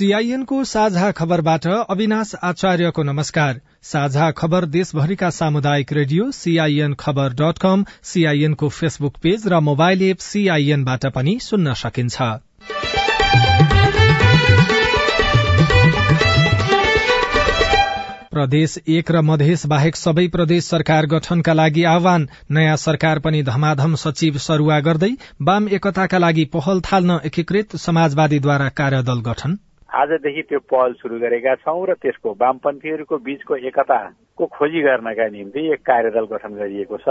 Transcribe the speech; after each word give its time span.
सीआईएनको 0.00 0.62
साझा 0.64 1.10
खबरबाट 1.10 1.66
अविनाश 1.66 2.34
आचार्यको 2.42 3.02
नमस्कार। 3.02 3.60
साझा 3.82 4.30
खबर 4.30 4.64
देशभरिका 4.66 5.28
सामुदायिक 5.30 5.92
रेडियो 5.92 6.30
सीआईएन 6.30 6.94
खबर 6.94 7.32
डट 7.32 7.58
कम 7.58 7.84
सीआईएनको 8.02 8.68
फेसबुक 8.68 9.16
पेज 9.22 9.46
र 9.46 9.60
मोबाइल 9.60 10.02
एप 10.02 10.18
सीआईएनबाट 10.20 11.06
पनि 11.14 11.38
सुन्न 11.42 11.74
सकिन्छ। 11.74 12.16
प्रदेश 18.32 18.78
एक 18.88 19.10
र 19.10 19.20
मधेस 19.22 19.66
बाहेक 19.66 19.96
सबै 19.96 20.28
प्रदेश 20.32 20.64
सरकार 20.66 21.06
गठनका 21.12 21.52
लागि 21.54 21.84
आह्वान। 21.94 22.28
नयाँ 22.50 22.76
सरकार 22.80 23.18
पनि 23.18 23.42
धमाधम 23.44 23.94
सचिव 24.00 24.38
सरूवा 24.40 24.80
गर्दै 24.80 25.16
वाम 25.42 25.68
एकताका 25.70 26.18
लागि 26.18 26.44
पहल 26.52 26.80
थाल्न 26.82 27.20
एकीकृत 27.24 27.76
समाजवादीद्वारा 27.80 28.68
कार्यदल 28.78 29.28
गठन। 29.32 29.58
आजदेखि 29.90 30.42
त्यो 30.42 30.58
पहल 30.70 30.92
सुरु 30.92 31.18
गरेका 31.18 31.54
छौँ 31.54 31.86
र 31.86 31.94
त्यसको 31.94 32.30
वामपन्थीहरूको 32.40 33.16
बीचको 33.18 33.56
एकताको 33.56 34.46
खोजी 34.46 34.80
गर्नका 34.82 35.26
निम्ति 35.28 35.66
एक 35.72 35.80
कार्यदल 35.82 36.24
गठन 36.30 36.54
गरिएको 36.54 36.96
छ। 36.96 37.08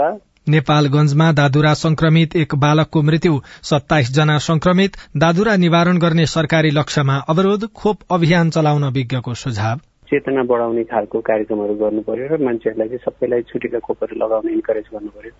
नेपालगंजमा 0.48 1.32
दादुरा 1.32 1.72
संक्रमित 1.74 2.36
एक 2.36 2.54
बालकको 2.54 3.02
मृत्यु 3.02 3.40
सत्ताइस 3.62 4.12
जना 4.14 4.38
संक्रमित 4.38 4.96
दादुरा 5.16 5.56
निवारण 5.56 5.98
गर्ने 5.98 6.26
सरकारी 6.26 6.70
लक्ष्यमा 6.70 7.16
अवरोध 7.28 7.68
खोप 7.76 7.98
अभियान 8.10 8.50
चलाउन 8.50 8.84
विज्ञको 8.90 9.34
सुझाव। 9.34 9.78
चेतना 10.10 10.42
बढाउने 10.42 10.84
खालको 10.84 11.20
कार्यक्रमहरू 11.20 11.74
गर्नु 11.74 12.00
पर्यो 12.02 12.26
र 12.26 12.42
मान्छेहरूलाई 12.42 12.88
चाहिँ 12.88 13.04
सबैलाई 13.04 13.42
छुटेका 13.42 13.78
खोपहरू 13.78 14.24
लगाउन 14.24 14.48
इन्करेज 14.48 14.84
गर्नु 14.94 15.10
पर्यो। 15.10 15.32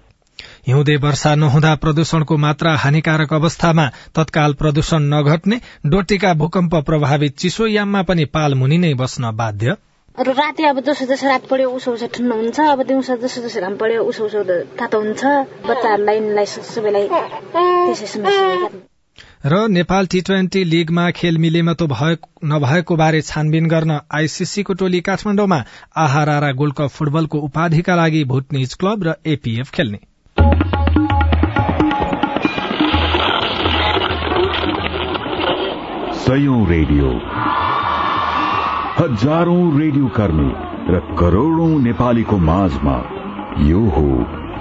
हिउँदे 0.67 0.97
वर्षा 0.97 1.35
नहुँदा 1.35 1.75
प्रदूषणको 1.83 2.37
मात्रा 2.37 2.73
हानिकारक 2.77 3.33
अवस्थामा 3.35 3.87
तत्काल 4.15 4.53
प्रदूषण 4.55 5.03
नघट्ने 5.15 5.61
डोटीका 5.87 6.33
भूकम्प 6.35 6.75
प्रभावित 6.87 7.37
चिसोयाममा 7.39 8.03
पनि 8.03 8.25
पालमुनि 8.35 8.79
नै 8.79 8.93
बस्न 8.95 9.31
बाध्य। 9.37 9.77
राति 10.19 10.65
अब 10.65 10.81
जसो 10.81 11.05
जसो 11.07 11.29
रात 11.29 11.47
पढ्यो 11.49 11.71
उसो 11.71 11.93
उसो 11.93 12.07
ठन्डा 12.15 12.35
हुन्छ 12.37 12.61
अब 12.61 12.83
दिउँसो 12.83 13.17
जसो 13.17 13.41
जसो 13.43 13.61
घाम 13.61 13.77
पढ्यो 13.77 14.03
उसो 14.05 14.25
उसो 14.25 14.43
तातो 14.77 15.01
हुन्छ 15.01 15.25
बच्चाहरूलाई 15.67 16.47
सबैलाई 16.47 17.09
र 19.47 19.69
नेपाल 19.69 20.07
टी 20.07 20.21
ट्वेन्टी 20.21 20.65
लीगमा 20.65 21.11
खेल 21.11 21.39
मिलेमतो 21.39 21.87
नभएको 22.45 22.97
बारे 22.97 23.21
छानबिन 23.23 23.69
गर्न 23.69 23.99
आईसीसीको 24.13 24.75
टोली 24.75 25.01
काठमाडौँमा 25.01 25.63
आहारा 25.97 26.53
गोल्ड 26.53 26.75
कप 26.75 26.91
फुटबलको 26.91 27.39
उपाधिका 27.49 27.95
लागि 27.97 28.25
भुटनिज 28.25 28.75
क्लब 28.75 29.09
र 29.09 29.15
एपीएफ 29.27 29.71
खेल्ने। 29.71 29.99
सयौं 36.21 36.59
रेडियो। 36.69 37.11
हजारौं 38.97 39.63
रेडियो 39.81 40.09
कर्मी 40.09 40.51
र 40.89 40.99
करोड़ौं 41.19 41.79
नेपालीको 41.81 42.37
माझमा 42.39 42.97
यो 43.61 43.81
हो 43.91 44.09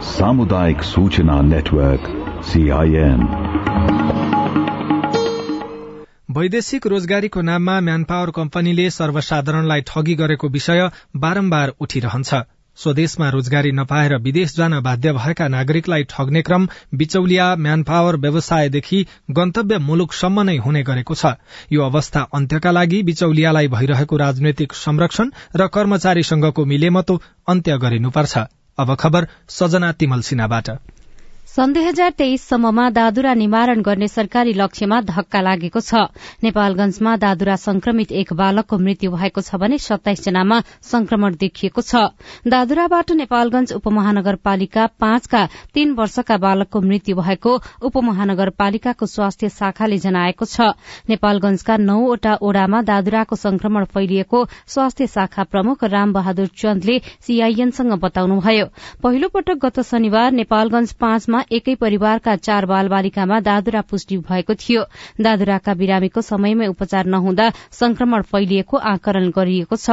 सामुदायिक 0.01 0.83
सूचना 0.83 1.41
नेटवर्क 1.41 2.07
सीआईएन 2.43 3.25
वैदेशिक 6.31 6.87
रोजगारीको 6.87 7.41
नाममा 7.41 7.79
म्यान 7.79 8.03
पावर 8.03 8.31
कम्पनीले 8.31 8.89
सर्वसाधारणलाई 8.89 9.81
ठगी 9.87 10.15
गरेको 10.15 10.47
विषय 10.49 10.89
बारम्बार 11.17 11.73
उठिरहन्छ। 11.79 12.33
स्वदेशमा 12.83 13.29
रोजगारी 13.29 13.71
नपाएर 13.71 14.15
विदेश 14.17 14.55
जान 14.55 14.79
बाध्य 14.79 15.13
भएका 15.13 15.47
नागरिकलाई 15.47 16.03
ठग्ने 16.03 16.41
क्रम 16.41 16.67
बिचौलिया 16.95 17.55
म्यान 17.55 17.83
पावर 17.83 18.15
व्यवसायदेखि 18.15 19.05
गन्तव्य 19.31 19.77
मुलुकसम्म 19.77 20.41
नै 20.41 20.57
हुने 20.57 20.83
गरेको 20.83 21.15
छ। 21.15 21.25
यो 21.71 21.81
अवस्था 21.81 22.21
अन्त्यका 22.33 22.71
लागि 22.71 23.03
बिचौलियालाई 23.03 23.67
भइरहेको 23.67 24.17
राजनैतिक 24.17 24.73
संरक्षण 24.73 25.31
र 25.55 25.67
कर्मचारीसँगको 25.67 26.65
मिलेमतो 26.65 27.21
अन्त्य 27.47 27.77
गरिनुपर्छ। 27.77 28.37
सन् 31.49 31.73
दुई 31.73 31.83
हजार 31.83 32.09
तेइससम्ममा 32.11 32.89
दादुरा 32.89 33.33
निवारण 33.33 33.81
गर्ने 33.81 34.07
सरकारी 34.07 34.51
लक्ष्यमा 34.53 34.99
धक्का 35.01 35.39
लागेको 35.41 35.79
छ। 35.81 36.01
नेपालगंजमा 36.43 37.15
दादुरा 37.17 37.55
संक्रमित 37.57 38.11
एक 38.13 38.33
बालकको 38.33 38.77
मृत्यु 38.77 39.11
भएको 39.11 39.41
छ 39.41 39.55
भने 39.57 39.77
जनामा 39.79 40.59
संक्रमण 40.83 41.35
देखिएको 41.35 41.81
छ। 41.81 42.13
दादुराबाट 42.45 43.11
नेपालगंज 43.11 43.73
उपमहानगरपालिका 43.73 44.85
पाँचका 44.99 45.41
तीन 45.73 45.93
वर्षका 45.97 46.37
बालकको 46.37 46.81
मृत्यु 46.81 47.15
भएको 47.17 47.55
उपमहानगरपालिकाको 47.81 49.05
स्वास्थ्य 49.07 49.49
शाखाले 49.49 49.97
जनाएको 49.97 50.45
छ। 50.45 50.77
नेपालगंजका 51.09 51.77
नौवटा 51.79 52.35
ओडामा 52.41 52.81
दादुराको 52.83 53.35
संक्रमण 53.37 53.89
फैलिएको 53.89 54.45
स्वास्थ्य 54.67 55.07
शाखा 55.09 55.43
प्रमुख 55.49 55.83
राम 55.89 56.13
बहादुर 56.13 56.53
चन्दले 56.55 57.01
सीआईएनसँग 57.25 57.99
बताउनुभयो। 57.99 58.69
पहिलो 59.03 59.27
पटक 59.33 59.65
गत 59.65 59.79
शनिबार 59.81 60.31
नेपालगंज 60.35 60.93
पाँचमा 61.01 61.38
एकै 61.51 61.75
परिवारका 61.75 62.35
चार 62.37 62.65
बाल 62.65 62.87
बालिकामा 62.87 63.39
दादुरा 63.39 63.81
पुष्टि 63.81 64.17
भएको 64.19 64.53
थियो। 64.55 64.83
दादुराका 65.21 65.73
बिरामीको 65.73 66.21
समयमै 66.21 66.67
उपचार 66.67 67.05
नहुँदा 67.05 67.49
संक्रमण 67.71 68.21
फैलिएको 68.21 68.77
आकलन 68.77 69.29
गरिएको 69.29 69.75
छ। 69.75 69.89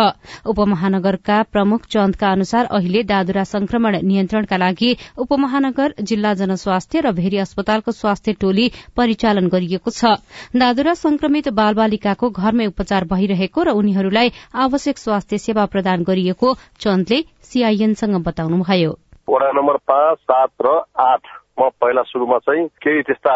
उपमहानगरका 0.46 1.42
प्रमुख 1.52 1.86
चन्दका 1.86 2.32
अनुसार 2.32 2.64
अहिले 2.70 3.02
दादुरा 3.04 3.44
संक्रमण 3.46 4.00
नियन्त्रणका 4.02 4.56
लागि 4.56 4.90
उपमहानगर 5.18 5.94
जिल्ला 6.02 6.34
जनस्वास्थ्य 6.34 7.00
र 7.00 7.12
भेरी 7.12 7.38
अस्पतालको 7.38 7.92
स्वास्थ्य 7.92 8.32
टोली 8.40 8.70
परिचालन 8.96 9.48
गरिएको 9.48 9.90
छ। 9.90 10.18
दादुरा 10.56 10.94
संक्रमित 10.96 11.48
बाल 11.52 11.74
बालिकाको 11.74 12.30
घरमै 12.30 12.66
उपचार 12.66 13.04
भइरहेको 13.06 13.62
र 13.62 13.76
उनीहरूलाई 13.76 14.32
आवश्यक 14.54 14.98
स्वास्थ्य 14.98 15.38
सेवा 15.38 15.66
प्रदान 15.66 16.02
गरिएको 16.02 16.54
चन्दले 16.80 17.24
सीआईएनसँग 17.42 18.22
बताउनुभयो। 18.22 19.05
वडा 19.28 19.50
नम्बर 19.52 19.76
पाँच 19.76 20.18
सात 20.18 20.48
र 20.60 20.80
आठ 20.96 21.20
म 21.60 21.68
पहिला 21.80 22.02
सुरुमा 22.02 22.38
चाहिँ 22.38 22.66
केही 22.82 23.02
त्यस्ता 23.02 23.34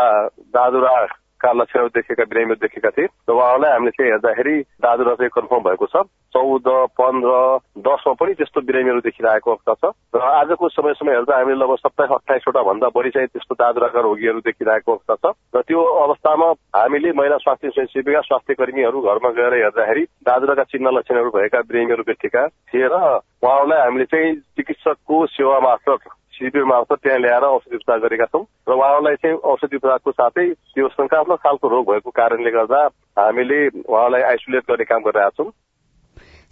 दादुराका 1.40 1.52
लक्षणहरू 1.54 1.88
देखेका 1.90 2.24
बिरामीहरू 2.24 2.60
देखेका 2.60 2.90
थिए 2.90 3.06
र 3.24 3.32
उहाँहरूलाई 3.32 3.72
हामीले 3.72 3.90
चाहिँ 3.92 4.10
हेर्दाखेरि 4.10 4.60
दादुरा 4.78 5.14
चाहिँ 5.14 5.30
कन्फर्म 5.30 5.62
भएको 5.62 5.86
छ 5.86 5.96
चौध 6.32 6.68
पन्ध्र 6.92 7.32
दसमा 7.80 8.12
पनि 8.14 8.34
त्यस्तो 8.34 8.60
बिरामीहरू 8.60 9.00
देखिरहेको 9.00 9.50
अवस्था 9.50 9.74
छ 9.74 9.92
र 10.14 10.20
आजको 10.20 10.68
समय 10.68 10.92
समय 10.94 11.14
हेर्दा 11.14 11.36
हामीले 11.36 11.56
लगभग 11.56 11.76
सत्ताइस 11.78 12.10
अठाइसवटा 12.12 12.62
भन्दा 12.62 12.88
बढी 12.90 13.10
चाहिँ 13.10 13.28
त्यस्तो 13.28 13.54
दादुराका 13.56 14.00
रोगीहरू 14.00 14.40
देखिरहेको 14.42 14.92
अवस्था 14.92 15.14
छ 15.22 15.34
र 15.56 15.62
त्यो 15.64 15.80
अवस्थामा 16.04 16.48
हामीले 16.76 17.12
महिला 17.12 17.36
स्वास्थ्य 17.38 17.70
स्वयंसेविका 17.70 18.20
स्वास्थ्य 18.20 18.54
कर्मीहरू 18.54 19.00
घरमा 19.02 19.30
गएर 19.32 19.54
हेर्दाखेरि 19.56 20.04
दादुराका 20.22 20.64
चिन्ह 20.68 20.90
लक्षणहरू 20.92 21.30
भएका 21.30 21.60
बिरामीहरू 21.64 22.02
भेटेका 22.04 22.46
थिए 22.68 22.86
र 22.86 22.94
उहाँहरूलाई 23.40 23.80
हामीले 23.80 24.04
चाहिँ 24.06 24.34
चिकित्सकको 24.56 25.26
सेवा 25.32 25.60
मार्फत 25.60 26.19
शिविर 26.40 26.64
मार्फत 26.64 26.98
त्यहाँ 27.02 27.18
ल्याएर 27.18 27.44
औषधि 27.44 27.76
उपचार 27.76 27.98
गरेका 27.98 28.24
छौँ 28.24 28.44
र 28.68 28.72
उहाँहरूलाई 28.72 29.16
चाहिँ 29.16 29.36
औषधि 29.44 29.76
उपचारको 29.76 30.10
साथै 30.10 30.44
त्यो 30.72 30.88
शङ्कात्मक 30.88 31.38
खालको 31.38 31.68
रोग 31.68 31.84
भएको 31.86 32.10
कारणले 32.10 32.50
गर्दा 32.50 32.80
हामीले 33.18 33.58
उहाँलाई 33.68 34.22
आइसोलेट 34.24 34.64
गर्ने 34.64 34.84
काम 34.84 35.02
गरिरहेका 35.02 35.36
छौँ। 35.36 35.50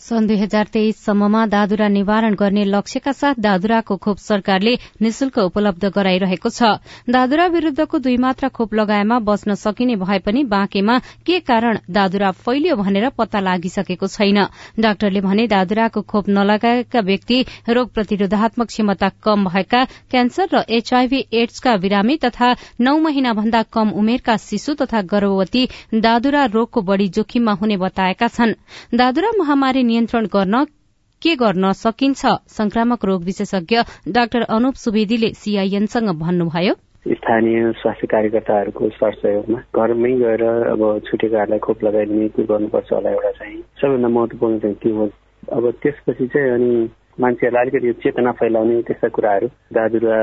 सन् 0.00 0.26
दुई 0.26 0.36
हजार 0.38 0.66
तेइससम्ममा 0.72 1.44
दादुरा 1.46 1.86
निवारण 1.88 2.34
गर्ने 2.34 2.64
लक्ष्यका 2.64 3.12
साथ 3.12 3.34
दादुराको 3.36 3.96
खोप 3.98 4.18
सरकारले 4.18 4.74
निशुल्क 5.02 5.38
उपलब्ध 5.40 5.84
गराइरहेको 5.90 6.50
छ। 6.50 6.62
दादुरा 7.10 7.46
विरूद्धको 7.48 7.98
दुई 7.98 8.16
मात्रा 8.16 8.48
खोप 8.48 8.74
लगाएमा 8.74 9.18
बच्न 9.20 9.54
सकिने 9.54 9.96
भए 9.98 10.18
पनि 10.22 10.44
बाँकेमा 10.46 10.98
के 11.26 11.38
कारण 11.40 11.78
दादुरा 11.90 12.30
फैलियो 12.38 12.76
भनेर 12.76 13.08
पत्ता 13.18 13.40
लागिसकेको 13.40 14.06
छैन। 14.08 14.38
डाक्टरले 14.78 15.20
भने 15.20 15.46
दादुराको 15.48 16.02
खोप 16.04 16.28
नलगाएका 16.30 17.00
व्यक्ति 17.00 17.44
रोग 17.68 17.92
प्रतिरोधात्मक 17.94 18.66
क्षमता 18.68 19.08
कम 19.20 19.44
भएका 19.48 19.84
क्यान्सर 20.10 20.48
र 20.54 20.62
एचआईभी 20.78 21.24
एड्सका 21.34 21.76
बिरामी 21.78 22.16
तथा 22.18 22.54
नौ 22.80 22.96
महिना 23.00 23.32
भन्दा 23.34 23.62
कम 23.72 23.90
उमेरका 23.98 24.36
शिशु 24.38 24.74
तथा 24.78 25.02
गर्भवती 25.10 25.66
दादुरा 25.98 26.44
रोगको 26.54 26.82
बढ़ी 26.84 27.08
जोखिममा 27.10 27.58
हुने 27.58 27.76
बताएका 27.78 28.28
छन्। 28.30 28.54
दादुरा 28.94 29.30
महामारी 29.38 29.86
नियन्त्रण 29.88 30.26
गर्न 30.32 30.64
के 31.22 31.34
गर्न 31.36 31.72
सकिन्छ? 31.76 32.26
संक्रामक 32.48 33.04
रोग 33.04 33.24
विशेषज्ञ 33.24 33.76
डाक्टर 34.12 34.42
अनुप 34.56 34.74
सुवेदीले 34.84 35.32
सीआईएनसँग 35.34 36.10
भन्नुभयो। 36.20 36.74
स्थानीय 37.08 37.72
स्वास्थ्य 37.80 38.06
कार्यकर्ताहरूको 38.06 38.88
सरसहयोगमा 38.96 39.58
घरमै 39.76 40.12
गएर 40.22 40.42
अब 40.74 40.82
छुटेकाहरूलाई 41.06 41.58
खोप 41.66 41.84
लगाइदिने 41.84 42.28
त्यो 42.34 42.44
गर्नुपर्छ 42.50 42.92
होला 42.92 43.10
एउटा 43.10 43.30
चाहिँ 43.38 43.60
सबैभन्दा 43.80 44.08
महत्वपूर्ण 44.08 44.58
चाहिँ 44.58 44.76
त्यो 44.82 44.94
हो? 44.96 45.06
अब 45.52 45.70
त्यसपछि 45.82 46.26
चाहिँ 46.26 46.50
अनि 46.50 46.72
मान्छेहरूलाई 47.20 47.62
अलिकति 47.64 47.92
चेतना 48.02 48.32
फैलाउने 48.38 48.82
त्यस्ता 48.86 49.08
कुराहरू। 49.08 49.46
दादुरा 49.74 50.18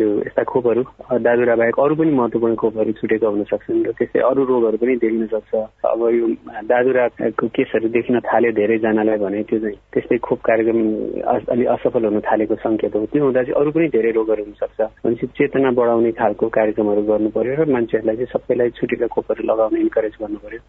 यो 0.00 0.08
यस्ता 0.28 0.42
खोपहरू। 0.44 0.82
दादुरा 1.24 1.54
बाहेक 1.56 1.78
अरू 1.80 1.94
पनि 1.96 2.10
महत्वपूर्ण 2.20 2.54
खोपहरू 2.62 2.92
छुटेका 3.00 3.28
हुन 3.28 3.42
सक्छन् 3.48 3.84
र 3.86 3.92
त्यस्तै 3.98 4.20
अरू 4.20 4.44
रोगहरू 4.44 4.76
पनि 4.76 4.96
देखिन 5.04 5.26
सक्छ। 5.32 5.52
अब 5.88 6.00
यो 6.14 6.26
दादुराको 6.68 7.46
केसहरू 7.48 7.88
देखिन 7.96 8.20
थाल्यो 8.28 8.52
धेरैजनालाई 8.60 9.18
भने 9.24 9.42
त्यो 9.48 9.58
चाहिँ 9.64 9.78
त्यस्तै 9.92 10.18
खोप 10.20 10.40
कार्यक्रम 10.44 10.78
अलि 11.24 11.64
असफल 11.74 12.04
हुन 12.04 12.20
थालेको 12.28 12.54
सङ्केत 12.60 12.94
हो। 12.96 13.06
त्यो 13.08 13.24
हुँदा 13.24 13.42
चाहिँ 13.42 13.56
अरू 13.60 13.70
पनि 13.72 13.88
धेरै 13.96 14.10
रोगहरू 14.18 14.42
हुनसक्छ 14.44 14.80
भनेपछि 15.04 15.26
चेतना 15.38 15.70
बढाउने 15.80 16.12
खालको 16.20 16.48
कार्यक्रमहरू 16.58 17.02
गर्नु 17.08 17.28
पर्यो 17.36 17.54
र 17.56 17.70
मान्छेहरूलाई 17.72 18.16
चाहिँ 18.16 18.32
सबैलाई 18.32 18.70
छुटेका 18.78 19.06
खोपहरू 19.14 19.42
लगाउन 19.48 19.76
इन्करेज 19.80 20.14
गर्नु 20.20 20.38
पर्यो। 20.44 20.60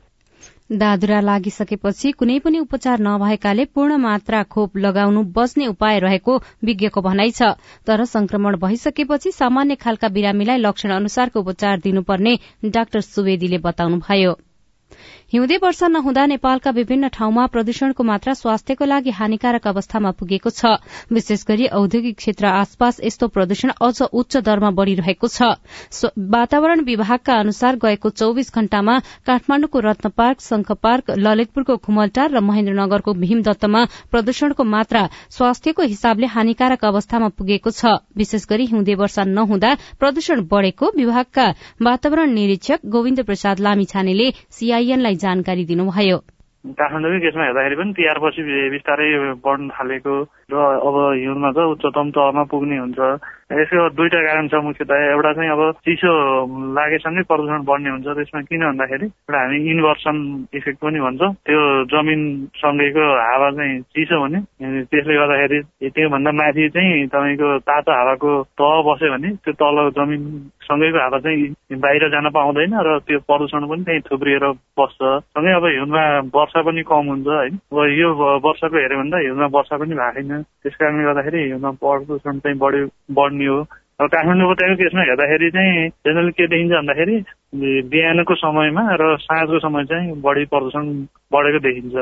दादुरा 0.70 1.20
लागिसकेपछि 1.22 2.12
कुनै 2.12 2.38
पनि 2.40 2.60
उपचार 2.60 3.00
नभएकाले 3.00 3.66
पूर्ण 3.76 3.98
मात्रा 3.98 4.42
खोप 4.50 4.78
लगाउनु 4.78 5.24
बस्ने 5.36 5.68
उपाय 5.68 6.00
रहेको 6.00 6.38
विज्ञको 6.64 7.02
भनाइ 7.02 7.32
छ। 7.32 7.52
तर 7.88 8.06
संक्रमण 8.06 8.58
भइसकेपछि 8.58 9.32
सामान्य 9.32 9.76
खालका 9.76 10.10
बिरामीलाई 10.10 10.58
लक्षण 10.58 10.98
अनुसारको 10.98 11.40
उपचार 11.40 11.80
दिनुपर्ने 11.86 12.38
डाक्टर 12.66 13.02
सुवेदीले 13.02 13.58
बताउनुभयो। 13.70 14.34
हिउँदे 15.34 15.56
वर्षा 15.58 15.88
नहुँदा 15.88 16.26
नेपालका 16.26 16.72
विभिन्न 16.72 17.08
ठाउँमा 17.10 17.46
प्रदूषणको 17.50 18.04
मात्रा 18.04 18.34
स्वास्थ्यको 18.34 18.86
लागि 18.86 19.10
हानिकारक 19.12 19.68
अवस्थामा 19.68 20.12
पुगेको 20.14 20.50
छ। 20.50 20.78
विशेष 21.10 21.46
गरी 21.48 21.66
औद्योगिक 21.74 22.18
क्षेत्र 22.18 22.46
आसपास 22.46 23.00
यस्तो 23.04 23.28
प्रदूषण 23.28 23.72
अझ 23.82 24.02
उच्च 24.04 24.38
दरमा 24.46 24.70
बढ़िरहेको 24.78 25.28
छ। 25.28 25.42
वातावरण 26.30 26.84
विभागका 26.86 27.34
अनुसार 27.36 27.76
गएको 27.82 28.10
चौविस 28.12 28.54
घण्टामा 28.54 28.98
काठमाण्डुको 29.26 29.80
रत्न 29.80 30.10
पार्क 30.14 30.42
शंख 30.42 30.72
पार्क 30.78 31.10
ललितपुरको 31.18 31.78
खुमलटार 31.82 32.30
र 32.30 32.40
महेन्द्रनगरको 32.46 33.14
भीमदत्तमा 33.18 33.84
प्रदूषणको 34.14 34.64
मात्रा 34.64 35.04
स्वास्थ्यको 35.32 35.90
हिसाबले 35.90 36.28
हानिकारक 36.28 36.86
अवस्थामा 36.86 37.30
पुगेको 37.34 37.72
छ। 37.72 37.98
विशेष 38.14 38.46
गरी 38.46 38.66
हिउँदे 38.68 38.96
वर्षा 39.02 39.24
नहुँदा 39.26 39.74
प्रदूषण 40.00 40.46
बढ़ेको 40.54 40.94
विभागका 40.96 41.50
वातावरण 41.82 42.34
निरीक्षक 42.34 42.86
गोविन्द 42.86 43.26
प्रसाद 43.26 43.60
लामिछानेले 43.60 44.32
सीआईएनलाई 44.54 45.15
जानकारी 45.24 45.64
दिनुभयो। 45.66 46.18
काठमाडौँकै 46.66 47.20
केसमा 47.26 47.44
हेर्दाखेरि 47.46 47.76
पनि 47.76 47.92
तिहारपछि 47.98 48.42
बिस्तारै 48.74 49.10
बढ्न 49.46 49.70
थालेको 49.70 50.14
र 50.52 50.56
अब 50.56 50.96
हिउँदमा 51.18 51.50
त 51.52 51.58
उच्चतम 51.74 52.10
तहमा 52.14 52.44
पुग्ने 52.54 52.78
हुन्छ। 52.78 53.00
यसको 53.46 53.90
दुईटा 53.98 54.20
कारण 54.26 54.48
छ 54.50 54.54
मुख्यतः 54.62 54.94
एउटा 55.14 55.32
चाहिँ 55.34 55.50
अब 55.50 55.62
चिसो 55.86 56.12
लागेसँगै 56.78 57.24
प्रदूषण 57.30 57.62
बढ्ने 57.66 57.90
हुन्छ। 57.90 58.08
त्यसमा 58.18 58.42
किन 58.50 58.62
भन्दाखेरि 58.66 59.06
एउटा 59.06 59.40
हामी 59.42 59.58
इन्भर्सन 59.74 60.18
इफेक्ट 60.54 60.80
पनि 60.86 61.00
भन्छौँ। 61.02 61.34
त्यो 61.46 61.62
जमिनसँगैको 61.94 63.06
हावा 63.26 63.50
चाहिँ 63.58 63.82
चिसो 63.90 64.18
हुने। 64.22 64.40
त्यसले 64.86 65.14
गर्दाखेरि 65.18 65.60
त्योभन्दा 65.94 66.32
माथि 66.32 66.70
चाहिँ 66.78 67.08
तपाईँको 67.10 67.48
तातो 67.66 67.92
हावाको 67.92 68.30
तह 68.54 68.74
बस्यो 68.86 69.12
भने 69.14 69.30
त्यो 69.46 69.54
तल 69.62 69.78
जमिन 69.98 70.22
सँगैको 70.66 71.00
हावा 71.06 71.20
चाहिँ 71.26 71.78
बाहिर 71.86 72.04
जान 72.14 72.30
पाउँदैन 72.38 72.74
र 72.86 72.98
त्यो 73.06 73.20
प्रदूषण 73.30 73.66
पनि 73.70 73.84
त्यहीँ 73.86 74.02
थुप्रिएर 74.10 74.46
बस्छ। 74.78 75.02
सँगै 75.38 75.54
अब 75.58 75.66
हिउँदमा 75.74 76.04
वर्षा 76.34 76.62
पनि 76.66 76.82
कम 76.86 77.06
हुन्छ 77.14 77.28
होइन? 77.30 77.56
अब 77.72 77.78
यो 77.94 78.10
वर्षको 78.46 78.78
हेऱ्यो 78.78 78.98
भने 79.00 79.12
त 79.14 79.22
हिउँदमा 79.26 79.48
वर्षा 79.58 79.78
पनि 79.78 79.94
भएको 79.96 80.22
छैन। 80.26 80.35
त्यस 80.42 80.76
कारणले 80.76 81.04
गर्दाखेरि 81.04 81.42
प्रदूषण 81.82 82.40
चाहिँ 82.40 82.58
बढ्यो 82.58 82.88
बढ्ने 83.16 83.46
हो। 83.46 83.60
अब 84.00 84.08
काठमाडौँ 84.12 84.48
उपत्यकाको 84.50 84.76
केसमा 84.84 85.02
हेर्दाखेरि 85.02 85.50
चाहिँ 85.56 85.88
जेनरली 86.06 86.32
के 86.38 86.48
देखिन्छ 86.48 86.74
भन्दाखेरि 86.74 87.16
बिहानको 87.92 88.36
समयमा 88.36 88.84
र 89.02 89.16
साँझको 89.24 89.60
समय 89.60 89.84
चाहिँ 89.92 90.22
बढी 90.22 90.46
प्रदूषण 90.52 90.86
बढेको 91.32 91.60
देखिन्छ। 91.68 91.96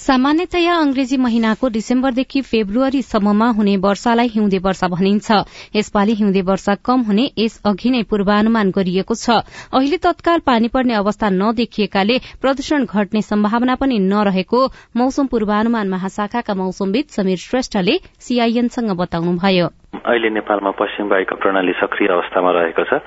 सामान्यतया 0.00 0.74
अंग्रेजी 0.80 1.16
महिनाको 1.16 1.68
डिसेम्बरदेखि 1.68 2.40
फेब्रुअरीसम्ममा 2.42 3.48
हुने 3.56 3.76
वर्षालाई 3.76 4.28
हिउँदे 4.28 4.58
वर्षा 4.58 4.88
भनिन्छ। 4.88 5.28
यसपालि 5.76 6.14
हिउँदे 6.14 6.42
वर्षा 6.42 6.74
कम 6.80 7.00
हुने 7.08 7.24
यस 7.38 7.60
अघि 7.66 7.90
नै 7.90 8.02
पूर्वानुमान 8.08 8.70
गरिएको 8.72 9.14
छ। 9.14 9.44
अहिले 9.76 9.98
तत्काल 10.00 10.40
पानी 10.40 10.68
पर्ने 10.72 10.94
अवस्था 10.94 11.28
नदेखिएकाले 11.30 12.16
प्रदूषण 12.40 12.84
घट्ने 12.88 13.22
सम्भावना 13.22 13.74
पनि 13.76 13.98
नरहेको 14.00 14.60
मौसम 14.96 15.26
पूर्वानुमान 15.28 15.88
महाशाखाका 15.92 16.54
मौसमविद 16.54 17.06
समीर 17.12 17.38
श्रेष्ठले 17.44 18.00
सीआईएनसँग 18.24 18.96
बताउनुभयो। 18.96 19.66
अहिले 20.00 20.30
नेपालमा 20.32 20.70
पश्चिम 20.80 21.12
वायुका 21.12 21.36
प्रणाली 21.36 21.72
सक्रिय 21.76 22.08
अवस्थामा 22.08 22.50
रहेको 22.56 22.84
छ। 22.88 23.04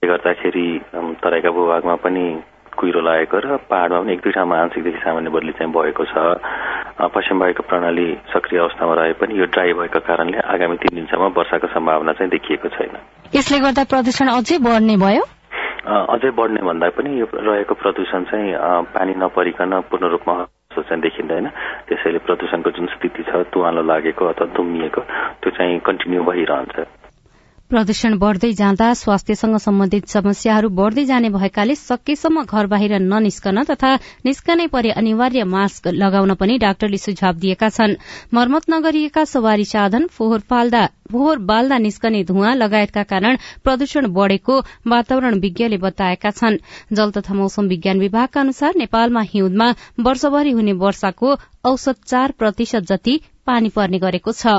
गर्दाखेरि 0.00 0.68
तराईका 1.20 1.50
भूभागमा 1.50 1.94
पनि 2.00 2.26
कुहिरो 2.76 3.00
लागेको 3.00 3.36
र 3.38 3.56
पहाडमा 3.70 3.98
पनि 4.00 4.12
एक 4.12 4.20
दुई 4.20 4.32
ठाउँमा 4.32 4.56
आंशिकदेखि 4.60 5.00
सामान्य 5.04 5.30
बदली 5.30 5.52
चाहिँ 5.58 5.72
भएको 5.72 6.04
छ। 6.04 6.14
पश्चिम 6.96 7.40
वायुको 7.40 7.62
प्रणाली 7.68 8.06
सक्रिय 8.32 8.60
अवस्थामा 8.60 8.94
रहे 8.94 9.12
पनि 9.20 9.38
यो 9.40 9.46
ड्राई 9.52 9.72
भएको 9.80 10.00
कारणले 10.00 10.38
आगामी 10.38 10.76
तीन 10.82 10.92
दिनसम्म 10.96 11.32
वर्षाको 11.36 11.66
सम्भावना 11.72 12.12
चाहिँ 12.16 12.30
देखिएको 12.30 12.68
छैन। 12.76 12.96
यसले 13.36 13.58
गर्दा 13.60 13.84
प्रदूषण 13.92 14.28
अझै 14.32 14.58
बढ्ने 14.64 14.96
भयो? 14.96 15.22
अझै 15.86 16.30
बढ्ने 16.38 16.60
भन्दा 16.68 16.88
पनि 16.96 17.10
यो 17.20 17.26
रहेको 17.32 17.74
प्रदूषण 17.74 18.24
चाहिँ 18.32 18.52
पानी 18.96 19.12
नपरिकन 19.22 19.72
पूर्ण 19.90 20.04
रूपमा 20.14 20.34
चाहिँ 20.76 21.00
देखिँदैन। 21.00 21.46
त्यसैले 21.88 22.18
प्रदूषणको 22.26 22.70
जुन 22.76 22.86
स्थिति 22.96 23.22
छ 23.28 23.44
तुवालो 23.52 23.82
लागेको 23.82 24.24
अथवा 24.26 24.46
दुम्मिएको 24.56 25.00
त्यो 25.40 25.50
चाहिँ 25.56 25.78
कन्टिन्यू 25.86 26.22
भइरहन्छ। 26.24 26.76
प्रदूषण 27.70 28.16
बढ़दै 28.18 28.52
जाँदा 28.52 28.88
स्वास्थ्यसँग 28.94 29.56
सम्बन्धित 29.58 30.08
समस्याहरू 30.08 30.68
बढ़दै 30.70 31.04
जाने 31.04 31.28
भएकाले 31.30 31.74
सकेसम्म 31.74 32.42
घर 32.44 32.66
बाहिर 32.66 32.92
ननिस्कन 33.02 33.62
तथा 33.70 33.94
निस्कनै 34.26 34.66
परे 34.74 34.90
अनिवार्य 34.92 35.44
मास्क 35.46 35.88
लगाउन 35.94 36.34
पनि 36.34 36.58
डाक्टरले 36.58 36.98
सुझाव 36.98 37.34
दिएका 37.36 37.68
छन्। 37.68 37.94
मर्मत 38.34 38.70
नगरिएका 38.70 39.24
सवारी 39.26 39.64
साधन 39.66 40.06
फोहोर 40.12 41.38
बाल्दा 41.50 41.78
निस्कने 41.78 42.22
धुवा 42.24 42.54
लगायतका 42.54 43.02
कारण 43.10 43.36
प्रदूषण 43.64 44.06
बढ़ेको 44.14 44.60
वातावरण 44.86 45.40
विज्ञले 45.40 45.76
बताएका 45.78 46.30
छन्। 46.30 46.62
जल 46.92 47.10
तथा 47.10 47.34
मौसम 47.34 47.66
विज्ञान 47.66 48.00
विभागका 48.00 48.40
अनुसार 48.40 48.74
नेपालमा 48.76 49.26
हिउँदमा 49.32 49.68
वर्षभरि 50.06 50.50
हुने 50.52 50.72
वर्षाको 50.86 51.36
औसत 51.66 52.06
चार 52.06 52.38
प्रतिशत 52.38 52.90
जति 52.92 53.20
पानी 53.46 53.68
पर्ने 53.74 53.98
गरेको 53.98 54.32
छ। 54.32 54.56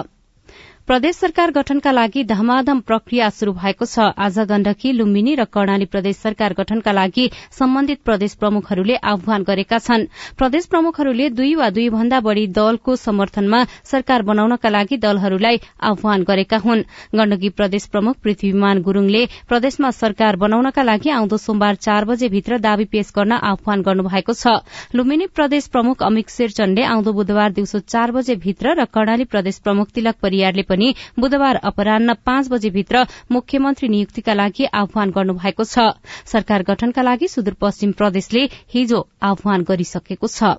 प्रदेश 0.88 1.16
सरकार 1.16 1.52
गठनका 1.52 1.92
लागि 1.92 2.24
धमाधम 2.24 2.80
प्रक्रिया 2.82 3.30
शुरू 3.30 3.52
भएको 3.54 3.86
छ। 3.86 4.04
आज 4.18 4.38
गण्डकी 4.48 4.92
लुम्बिनी 4.94 5.34
र 5.36 5.44
कर्णाली 5.46 5.86
प्रदेश 5.86 6.16
सरकार 6.18 6.54
गठनका 6.56 6.92
लागि 6.92 7.26
सम्बन्धित 7.52 8.00
प्रदेश 8.06 8.36
प्रमुखहरूले 8.36 8.96
आह्वान 9.04 9.44
गरेका 9.44 9.80
छन्। 9.80 10.06
प्रदेश 10.38 10.66
प्रमुखहरूले 10.66 11.30
दुई 11.32 11.56
वा 11.56 11.70
दुई 11.70 11.90
भन्दा 11.92 12.20
बढ़ी 12.20 12.46
दलको 12.56 12.96
समर्थनमा 12.96 13.60
सरकार 13.84 14.22
बनाउनका 14.24 14.70
लागि 14.70 14.98
दलहरूलाई 14.98 15.60
आह्वान 15.84 16.24
गरेका 16.24 16.58
हुन्। 16.60 16.84
गण्डकी 17.14 17.50
प्रदेश 17.52 17.86
प्रमुख 17.92 18.16
पृथ्वीमान 18.24 18.82
गुरूङले 18.82 19.26
प्रदेशमा 19.50 19.92
सरकार 19.92 20.36
बनाउनका 20.38 20.84
लागि 20.84 21.10
आउँदो 21.10 21.38
सोमबार 21.38 21.76
चार 21.84 22.06
बजे 22.06 22.30
भित्र 22.30 22.62
दावी 22.64 22.86
पेश 22.88 23.12
गर्न 23.12 23.42
आह्वान 23.44 23.82
गर्नुभएको 23.82 24.34
छ। 24.34 24.56
लुम्बिनी 24.96 25.28
प्रदेश 25.36 25.68
प्रमुख 25.68 26.04
अमिक 26.04 26.30
शेरचनले 26.30 26.84
आउँदो 26.86 27.14
बुधबार 27.20 27.52
दिउँसो 27.52 27.84
चार 27.90 28.12
बजे 28.14 28.40
भित्र 28.40 28.80
र 28.80 28.88
कर्णाली 28.88 29.26
प्रदेश 29.28 29.60
प्रमुख 29.60 29.92
तिलक 29.92 30.24
परियारले 30.24 30.68
पनि 30.78 30.94
बुधबार 31.20 31.56
अपरान्न 31.66 32.14
पाँच 32.26 32.50
बजेभित्र 32.52 33.06
मुख्यमन्त्री 33.32 33.90
नियुक्तिका 33.90 34.34
लागि 34.36 34.66
आह्वान 34.76 35.12
गर्नुभएको 35.12 35.64
छ। 35.66 35.90
सरकार 36.28 36.64
गठनका 36.64 37.02
लागि 37.04 37.28
सुदूरपश्चिम 37.28 37.92
प्रदेशले 37.94 38.48
हिजो 38.70 39.08
आह्वान 39.24 39.64
गरिसकेको 39.66 40.28
छ। 40.30 40.56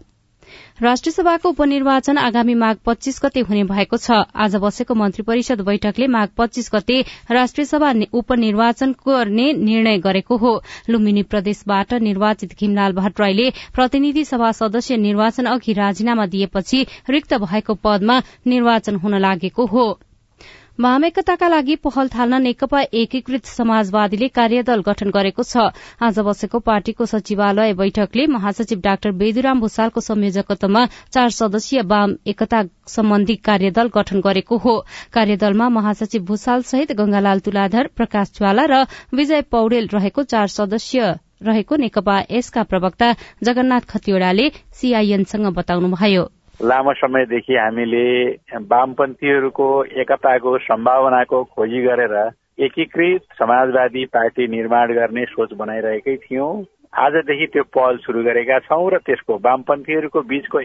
राष्ट्रिय 0.81 1.13
सभाको 1.13 1.49
उपनिर्वाचन 1.49 2.19
आगामी 2.19 2.55
माघ 2.55 2.77
पच्चीस 2.87 3.21
गते 3.25 3.41
हुने 3.41 3.65
भएको 3.65 3.97
छ। 3.97 4.25
आज 4.35 4.57
बसेको 4.57 4.95
मन्त्री 4.95 5.23
परिषद 5.23 5.61
बैठकले 5.61 6.07
माघ 6.09 6.29
पच्चीस 6.39 6.71
गते 6.75 7.01
राष्ट्रिय 7.31 7.67
सभा 7.67 7.93
उपनिर्वाचन 8.13 8.93
गर्ने 9.05 9.53
निर्णय 9.53 9.99
गरेको 10.01 10.37
हो। 10.37 10.55
लुम्बिनी 10.89 11.23
प्रदेशबाट 11.29 11.95
निर्वाचित 12.01 12.57
घिमलाल 12.57 12.93
भट्टराईले 12.95 13.51
प्रतिनिधि 13.75 14.25
सभा 14.25 14.53
सदस्य 14.55 14.97
निर्वाचन 14.97 15.53
अघि 15.53 15.73
राजीनामा 15.75 16.27
दिएपछि 16.27 16.85
रिक्त 17.11 17.35
भएको 17.45 17.75
पदमा 17.85 18.21
निर्वाचन 18.47 18.97
हुन 18.97 19.19
लागेको 19.21 19.67
हो। 19.67 19.89
वाम 20.79 21.05
एकताका 21.05 21.47
लागि 21.49 21.75
पहल 21.77 22.09
थाल्न 22.09 22.41
नेकपा 22.43 22.81
एकीकृत 22.95 23.47
समाजवादीले 23.47 24.27
कार्यदल 24.31 24.83
गठन 24.87 25.11
गरेको 25.11 25.43
छ। 25.43 25.65
आज 26.01 26.19
बसेको 26.21 26.59
पार्टीको 26.61 27.07
सचिवालय 27.07 27.75
बैठकले 27.75 28.27
महासचिव 28.29 28.81
डाक्टर 28.81 29.11
बेदुराम 29.19 29.61
भूषालको 29.61 30.01
संयोजकत्वमा 30.01 30.85
चार 31.11 31.31
सदस्यीय 31.31 31.83
वाम 31.85 32.15
एकता 32.27 32.63
सम्बन्धी 32.89 33.37
कार्यदल 33.43 33.91
गठन 33.91 34.21
गरेको 34.21 34.57
हो। 34.59 34.77
कार्यदलमा 35.13 35.69
महासचिव 35.81 36.25
भूषाल 36.25 36.63
सहित 36.71 36.93
गंगालाल 36.95 37.41
तुलाधर 37.43 37.91
प्रकाश 37.97 38.33
ज्वाला 38.39 38.71
र 38.71 38.83
विजय 39.13 39.43
पौडेल 39.51 39.89
रहेको 39.93 40.23
चार 40.31 40.47
सदस्य 40.55 41.15
रहेको 41.43 41.77
नेकपा 41.77 42.23
यसका 42.31 42.63
प्रवक्ता 42.71 43.13
जगन्नाथ 43.45 43.91
खतिवड़ाले 43.91 44.51
सीआईएनसँग 44.73 45.55
बताउनुभयो। 45.55 46.31
लामो 46.63 46.93
समयदेखि 46.93 47.57
हामीले 47.57 48.07
वामपन्थीहरूको 48.55 49.67
एकताको 49.85 50.59
सम्भावनाको 50.59 51.43
खोजी 51.45 51.83
गरेर 51.83 52.15
एकीकृत 52.59 53.23
समाजवादी 53.39 54.05
पार्टी 54.05 54.47
निर्माण 54.49 54.93
गर्ने 54.93 55.25
सोच 55.25 55.53
बनाइरहेकै 55.53 56.17
थियौं। 56.17 56.51
आजदेखि 56.99 57.47
त्यो 57.47 57.63
पहल 57.63 57.97
सुरु 57.97 58.23
गरेका 58.23 58.59
छौं 58.59 58.91
र 58.91 58.99
त्यसको 59.07 59.39
वामपन्थीहरूको 59.39 60.23
बीचको 60.23 60.61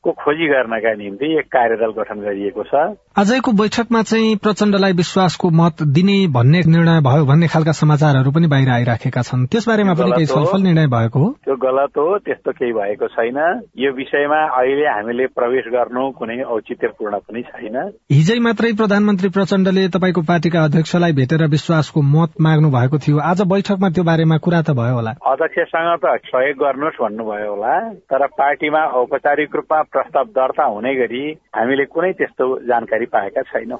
एकताको 0.00 0.12
खोजी 0.24 0.46
गर्नका 0.48 0.92
निम्ति 0.96 1.26
एक 1.38 1.46
कार्यदल 1.52 1.92
गठन 1.92 2.20
गरिएको 2.24 2.62
छ। 2.64 2.96
आजको 3.20 3.52
बैठकमा 3.52 4.02
चाहिँ 4.02 4.36
प्रचण्डलाई 4.40 4.92
विश्वासको 4.96 5.50
मत 5.50 5.82
दिने 5.92 6.16
भन्ने 6.32 6.60
निर्णय 6.64 7.00
भयो 7.04 7.24
भन्ने 7.28 7.46
खालका 7.52 7.72
समाचारहरू 7.72 8.30
पनि 8.32 8.46
बाहिर 8.48 8.68
आइराखेका 8.70 9.22
छन्। 9.22 9.46
त्यसबारेमा 9.52 9.94
पनि 10.00 10.12
केही 10.16 10.26
छलफल 10.26 10.62
निर्णय 10.62 10.86
भएको 10.88 11.18
हो? 11.20 11.28
त्यो 11.44 11.56
गलत 11.56 11.92
हो 12.00 12.18
त्यस्तो 12.18 12.52
केही 12.52 12.72
भएको 12.72 13.06
छैन। 13.12 13.38
यो 13.76 13.92
विषयमा 13.92 14.40
अहिले 14.56 14.86
हामीले 14.88 15.26
प्रवेश 15.36 15.68
गर्नु 15.68 16.10
कुनै 16.16 16.40
औचित्यपूर्ण 16.48 17.18
पनि 17.20 17.42
छैन। 17.52 17.76
हिजै 18.08 18.38
मात्रै 18.40 18.72
प्रधानमन्त्री 18.80 19.28
प्रचण्डले 19.36 19.84
तपाईँको 19.92 20.22
पार्टीका 20.24 20.64
अध्यक्षलाई 20.64 21.12
भेटेर 21.12 21.44
विश्वासको 21.52 22.00
मत 22.00 22.40
माग्नु 22.40 22.72
भएको 22.72 22.96
थियो। 23.04 23.18
आज 23.20 23.44
बैठकमा 23.52 23.88
त्यो 23.92 24.04
बारेमा 24.08 24.36
कुरा 24.40 24.62
त 24.64 24.72
भयो 24.80 24.96
होला। 24.96 25.12
अध्यक्षसँग 25.28 25.92
त 26.00 26.16
सहयोग 26.32 26.56
गर्नुहोस् 26.56 27.02
भन्नुभयो 27.04 27.52
होला 27.52 27.76
तर 28.08 28.26
पार्टीमा 28.40 28.82
औपचारिक 29.04 29.56
रूपमा 29.56 29.82
प्रस्ताव 29.92 30.24
दर्ता 30.36 30.64
हुने 30.64 30.94
गरी 30.94 31.22
हामीले 31.56 31.84
कुनै 31.84 32.12
त्यस्तो 32.12 32.46
जानकारी 32.64 33.06
पाएका 33.06 33.42
छैनौं। 33.42 33.78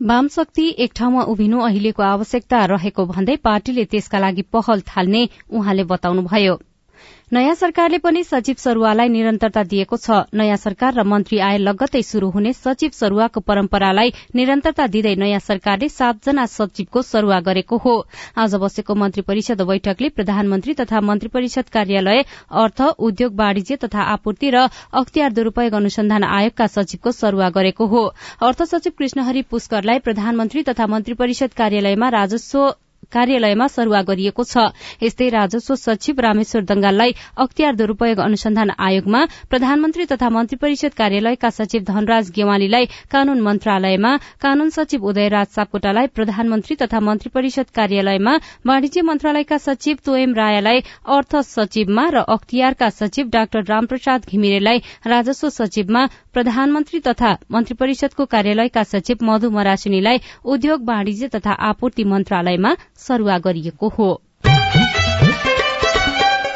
वामशक्ति 0.00 0.66
एक 0.78 0.92
ठाउँमा 0.96 1.22
उभिनु 1.22 1.60
अहिलेको 1.60 2.02
आवश्यकता 2.02 2.64
रहेको 2.66 3.06
भन्दै 3.06 3.36
पार्टीले 3.44 3.84
त्यसका 3.84 4.18
लागि 4.18 4.42
पहल 4.52 4.80
थाल्ने 4.88 5.22
उहाँले 5.52 5.84
बताउनुभयो। 5.84 6.54
नयाँ 7.34 7.54
सरकारले 7.54 7.98
पनि 7.98 8.22
सचिव 8.24 8.54
सरूवालाई 8.58 9.08
निरन्तरता 9.08 9.62
दिएको 9.64 9.96
छ। 9.96 10.18
नयाँ 10.32 10.56
सरकार 10.56 10.94
र 10.94 11.02
मन्त्री 11.02 11.38
आए 11.42 11.56
लगत्तै 11.58 12.02
शुरू 12.02 12.28
हुने 12.30 12.52
सचिव 12.54 12.90
सरूवाको 12.94 13.40
परम्परालाई 13.42 14.12
निरन्तरता 14.34 14.86
दिँदै 14.86 15.14
नयाँ 15.18 15.40
सरकारले 15.42 15.88
सातजना 15.88 16.44
सचिवको 16.46 17.02
सरूवा 17.02 17.40
गरेको 17.40 17.76
हो। 17.76 17.94
आज 18.38 18.54
बसेको 18.54 18.94
मन्त्री 18.94 19.22
परिषद 19.26 19.62
बैठकले 19.62 20.08
प्रधानमन्त्री 20.14 20.74
तथा 20.74 21.00
मन्त्री 21.00 21.28
परिषद 21.34 21.74
कार्यालय 21.74 22.22
अर्थ 22.54 22.80
उद्योग 23.02 23.34
वाणिज्य 23.34 23.76
तथा 23.82 24.02
आपूर्ति 24.14 24.50
र 24.50 24.68
अख्तियार 24.94 25.32
दुरूपयोग 25.32 25.74
अनुसन्धान 25.74 26.24
आयोगका 26.30 26.66
सचिवको 26.68 27.12
सरूवा 27.12 27.50
गरेको 27.50 27.86
हो। 27.86 28.04
अर्थ 28.46 28.62
सचिव 28.62 28.92
कृष्णहरि 28.98 29.42
पुष्करलाई 29.50 29.98
प्रधानमन्त्री 30.06 30.62
तथा 30.70 30.86
मन्त्री 30.86 31.14
परिषद 31.18 31.58
कार्यालयमा 31.58 32.08
राजस्व 32.14 32.74
कार्यालयमा 33.16 33.66
सरूवा 33.76 34.00
गरिएको 34.10 34.44
छ। 34.52 34.64
यस्तै 35.02 35.28
राजस्व 35.30 35.74
सचिव 35.86 36.20
रामेश्वर 36.26 36.62
दंगाललाई 36.70 37.12
अख्तियार 37.44 37.74
दुरूपयोग 37.80 38.18
अनुसन्धान 38.26 38.70
आयोगमा 38.78 39.20
प्रधानमन्त्री 39.50 40.04
तथा 40.12 40.28
मन्त्री 40.36 40.56
परिषद 40.64 40.94
कार्यालयका 41.00 41.50
सचिव 41.50 41.82
धनराज 41.88 42.30
गेवालीलाई 42.36 42.84
कानून 43.12 43.40
मन्त्रालयमा 43.40 44.16
कानून 44.42 44.68
सचिव 44.76 45.04
उदयराज 45.10 45.46
सापकोटालाई 45.56 46.06
प्रधानमन्त्री 46.14 46.76
तथा 46.82 47.00
मन्त्री 47.00 47.30
परिषद 47.34 47.70
कार्यालयमा 47.74 48.36
वाणिज्य 48.66 49.02
मन्त्रालयका 49.10 49.58
सचिव 49.58 49.96
तोएम 50.06 50.34
रायालाई 50.34 50.80
अर्थ 51.16 51.36
सचिवमा 51.46 52.08
र 52.14 52.22
अख्तियारका 52.34 52.88
सचिव 53.00 53.28
डाक्टर 53.32 53.62
रामप्रसाद 53.68 54.26
घिमिरेलाई 54.30 54.78
राजस्व 55.06 55.48
सचिवमा 55.58 56.04
प्रधानमन्त्री 56.34 57.00
तथा 57.06 57.30
मन्त्री 57.52 57.74
परिषदको 57.80 58.24
कार्यालयका 58.34 58.82
सचिव 58.92 59.24
मधु 59.28 59.50
मरासिनीलाई 59.50 60.18
उद्योग 60.54 60.88
वाणिज्य 60.88 61.28
तथा 61.34 61.52
आपूर्ति 61.68 62.04
मन्त्रालयमा 62.12 62.74
सरूवा 63.08 63.38
गरिएको 63.38 63.88
हो। 63.88 64.08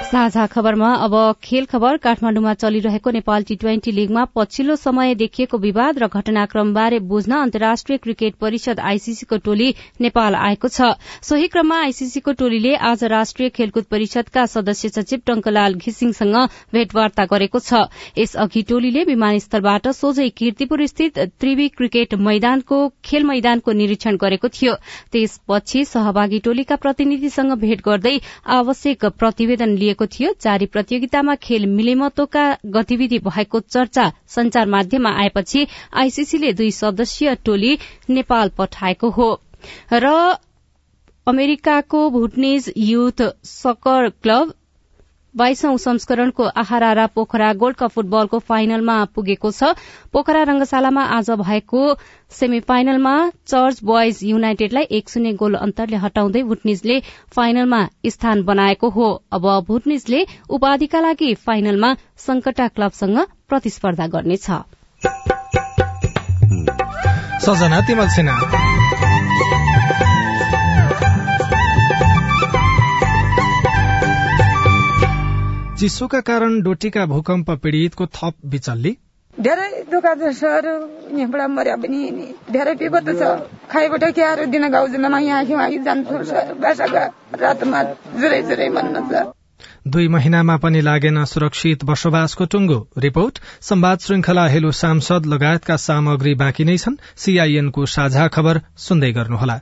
साझा 0.09 0.45
खबरमा 0.47 0.93
अब 0.97 1.15
खेल 1.45 1.65
खबर 1.69 1.97
काठमाण्डुमा 2.05 2.53
चलिरहेको 2.55 3.11
नेपाल 3.11 3.43
टी 3.45 3.55
ट्वेन्टी 3.57 3.93
लीगमा 3.93 4.25
पछिल्लो 4.37 4.77
समय 4.77 5.15
देखिएको 5.15 5.59
विवाद 5.59 5.99
र 5.99 6.07
घटनाक्रमबारे 6.09 6.99
बुझ्न 7.11 7.33
अन्तर्राष्ट्रिय 7.39 7.99
क्रिकेट 7.99 8.35
परिषद 8.41 8.81
आईसीसीको 8.81 9.37
टोली 9.45 9.75
नेपाल 10.01 10.35
आएको 10.35 10.69
छ। 10.69 10.89
सोही 11.23 11.49
क्रममा 11.49 11.81
आईसीसीको 11.81 12.33
टोलीले 12.39 12.75
आज 12.91 13.05
राष्ट्रिय 13.05 13.49
खेलकुद 13.51 13.85
परिषदका 13.91 14.45
सदस्य 14.47 14.89
सचिव 14.89 15.21
टंकलाल 15.27 15.75
घिसिङसँग 15.75 16.37
भेटवार्ता 16.73 17.25
गरेको 17.27 17.61
छ। 17.61 17.85
यसअघि 18.19 18.63
टोलीले 18.69 19.05
विमानस्थलबाट 19.05 19.89
सोझै 19.93 20.29
किर्तिपुर 20.41 20.87
स्थित 20.87 21.19
त्रिवी 21.37 21.69
क्रिकेट 21.77 22.15
मैदानको 22.23 22.81
खेल 23.05 23.25
मैदानको 23.25 23.73
निरीक्षण 23.75 24.17
गरेको 24.17 24.49
थियो। 24.57 24.75
त्यसपछि 25.13 25.85
सहभागी 25.85 26.39
टोलीका 26.49 26.77
प्रतिनिधिसँग 26.81 27.53
भेट 27.61 27.85
गर्दै 27.85 28.17
आवश्यक 28.57 29.07
प्रतिवेदन 29.21 29.77
लिएको 29.79 29.97
गरिएको 29.99 30.07
थियो। 30.07 30.33
जारी 30.41 30.67
प्रतियोगितामा 30.67 31.35
खेल 31.35 31.67
मिलेमतोका 31.67 32.59
गतिविधि 32.67 33.19
भएको 33.19 33.61
चर्चा 33.61 34.13
संचार 34.29 34.67
माध्यममा 34.67 35.11
आएपछि 35.11 35.67
आईसीसीले 35.95 36.53
दुई 36.53 36.71
सदस्यीय 36.71 37.35
टोली 37.45 37.79
नेपाल 38.11 38.49
पठाएको 38.59 39.11
हो। 39.11 39.41
र 39.93 40.37
अमेरिकाको 41.27 42.11
भुटनिज 42.11 42.73
युथ 42.77 43.23
सकर 43.45 44.09
क्लब 44.23 44.53
बाइसौं 45.35 45.77
संस्करणको 45.77 46.45
आहारा 46.57 47.07
पोखरा 47.07 47.53
गोल्ड 47.55 47.77
कप 47.77 47.91
फुटबलको 47.91 48.39
फाइनलमा 48.39 48.95
पुगेको 49.15 49.51
छ। 49.51 49.75
पोखरा 50.13 50.43
रंगशालामा 50.43 51.03
आज 51.17 51.31
भएको 51.31 51.83
सेमी 52.33 52.61
फाइनलमा 52.61 53.15
चर्च 53.47 53.83
बोइज 53.85 54.19
युनाइटेडलाई 54.25 54.87
एक 54.91 55.09
शून्य 55.11 55.33
गोल 55.33 55.55
अन्तरले 55.57 55.97
हटाउँदै 55.97 56.43
भुटनिजले 56.43 57.01
फाइनलमा 57.37 57.81
स्थान 58.07 58.43
बनाएको 58.43 58.89
हो। 58.91 59.09
अब 59.33 59.47
भुटनिजले 59.69 60.25
उपाधिका 60.51 61.01
लागि 61.01 61.35
फाइनलमा 61.47 61.95
संकटा 62.17 62.69
क्लबसँग 62.69 63.19
प्रतिस्पर्धा 63.49 64.07
गर्नेछ। 64.07 64.47
चिसोका 75.79 76.21
कारण 76.29 76.61
डोटीका 76.63 77.05
भूकम्प 77.07 77.51
पीड़ितको 77.63 78.07
थप 78.09 78.35
बिचल्ली 78.53 78.91
धेरै 79.35 79.69
दुःख 79.91 80.07
छ 80.13 80.31
सर 80.35 80.67
यहाँबाट 81.15 81.51
मर्या 81.51 81.77
पनि 81.83 82.01
धेरै 82.51 82.73
विपद 82.81 83.11
छ। 83.21 83.29
खाइबाट 83.71 84.05
क्यारो 84.15 84.47
दिन 84.55 84.69
गाउँजनमा 84.69 85.19
यहाँ 85.21 85.45
खिमा 85.47 85.69
जान्छु 85.87 86.23
सर 86.31 86.53
बासाका 86.59 87.05
रातमा 87.43 87.83
जुरै 88.19 88.43
जुरै 88.51 88.69
भन्न 88.71 89.05
छ 89.07 89.23
दुई 89.95 90.09
महिनामा 90.09 90.57
पनि 90.59 90.81
लागेन 90.83 91.25
सुरक्षित 91.27 91.85
बसोबासको 91.87 92.45
टुङ्गो। 92.53 92.79
रिपोर्ट 92.99 93.39
संवाद 93.63 93.99
श्रृंखला 94.01 94.47
हेलो 94.49 94.71
सांसद 94.83 95.27
लगायतका 95.27 95.77
सामग्री 95.79 96.35
बाँकी 96.43 96.65
नै 96.65 96.77
छन्। 96.79 97.01
सीआईएनको 97.17 97.87
साझा 97.95 98.27
खबर 98.35 98.61
सुन्दै 98.85 99.13
गर्नुहोला। 99.13 99.57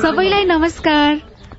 सबैलाई 0.00 0.44
नमस्कार। 0.46 1.33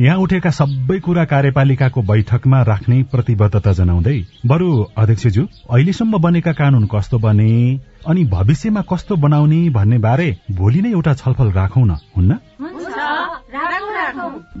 यहाँ 0.00 0.16
उठेका 0.16 0.50
सबै 0.56 0.98
कुरा 0.98 1.24
कार्यपालिकाको 1.30 2.02
बैठकमा 2.02 2.58
राख्ने 2.62 3.02
प्रतिबद्धता 3.12 3.72
जनाउँदै 3.72 4.14
बरु 4.46 4.68
अध्यक्षज्यू 4.96 5.42
अहिलेसम्म 5.70 6.18
बनेका 6.18 6.52
कानून 6.60 6.86
कस्तो 6.94 7.18
बने? 7.18 7.50
अनि 8.08 8.24
भविष्यमा 8.24 8.80
कस्तो 8.82 9.16
बनाउने 9.16 9.68
भन्ने 9.70 9.98
बारे 9.98 10.28
भोलि 10.52 10.80
नै 10.82 10.90
एउटा 10.90 11.14
छलफल 11.14 11.50
राखौँ 11.52 11.86
न 11.86 11.96
हुन्न? 12.16 12.38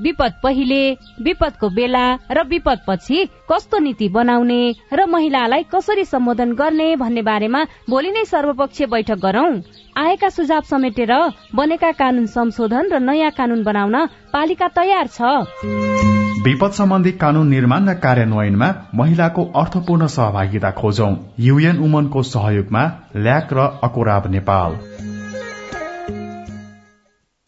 विपद 0.00 0.32
पहिले 0.42 0.80
विपदको 1.22 1.68
बेला 1.68 2.04
र 2.30 2.44
विपद 2.48 2.78
पछि 2.88 3.24
कस्तो 3.50 3.78
नीति 3.78 4.08
बनाउने 4.08 4.60
र 4.92 5.06
महिलालाई 5.06 5.62
कसरी 5.74 6.04
सम्बोधन 6.04 6.52
गर्ने 6.52 6.94
भन्ने 6.96 7.22
बारेमा 7.22 7.64
भोलि 7.90 8.10
नै 8.10 8.24
सर्वपक्षीय 8.24 8.86
बैठक 8.86 9.18
गरौं। 9.18 9.52
आएका 9.96 10.28
सुझाव 10.28 10.62
समेटेर 10.70 11.12
बनेका 11.54 11.90
कानून 11.92 12.26
संशोधन 12.26 12.92
र 12.92 12.98
नयाँ 13.00 13.30
कानून 13.30 13.62
बनाउन 13.64 14.06
पालिका 14.32 14.68
तयार 14.68 15.06
छ। 15.06 15.20
विपद 16.44 16.72
सम्बन्धी 16.72 17.10
कानून 17.20 17.48
निर्माण 17.48 17.88
र 17.88 17.94
कार्यान्वयनमा 18.00 18.68
महिलाको 18.94 19.44
अर्थपूर्ण 19.60 20.06
सहभागिता 20.06 20.70
खोजौं। 20.70 21.14
युएन 21.38 21.78
उमनको 21.78 22.22
सहयोगमा 22.22 22.82
ल्याक 23.30 23.52
र 23.52 23.70
अकोराब 23.84 24.30
नेपाल 24.30 24.78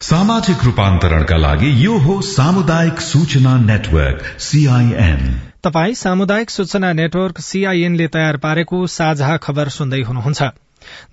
सामाजिक 0.01 0.63
रूपान्तरणका 0.63 1.37
लागि 1.37 1.69
यो 1.85 1.97
हो 1.99 2.15
सामुदायिक 2.27 2.99
सूचना 3.01 3.55
नेटवर्क 3.57 4.25
सीआईएन 4.39 5.21
तपाई 5.63 5.93
सामुदायिक 5.95 6.49
सूचना 6.49 6.91
नेटवर्क 6.93 7.39
सीआईएनले 7.39 8.07
तयार 8.07 8.37
पारेको 8.37 8.85
साझा 8.87 9.37
खबर 9.37 9.69
सुन्दै 9.69 10.01
हुनुहुन्छ। 10.01 10.51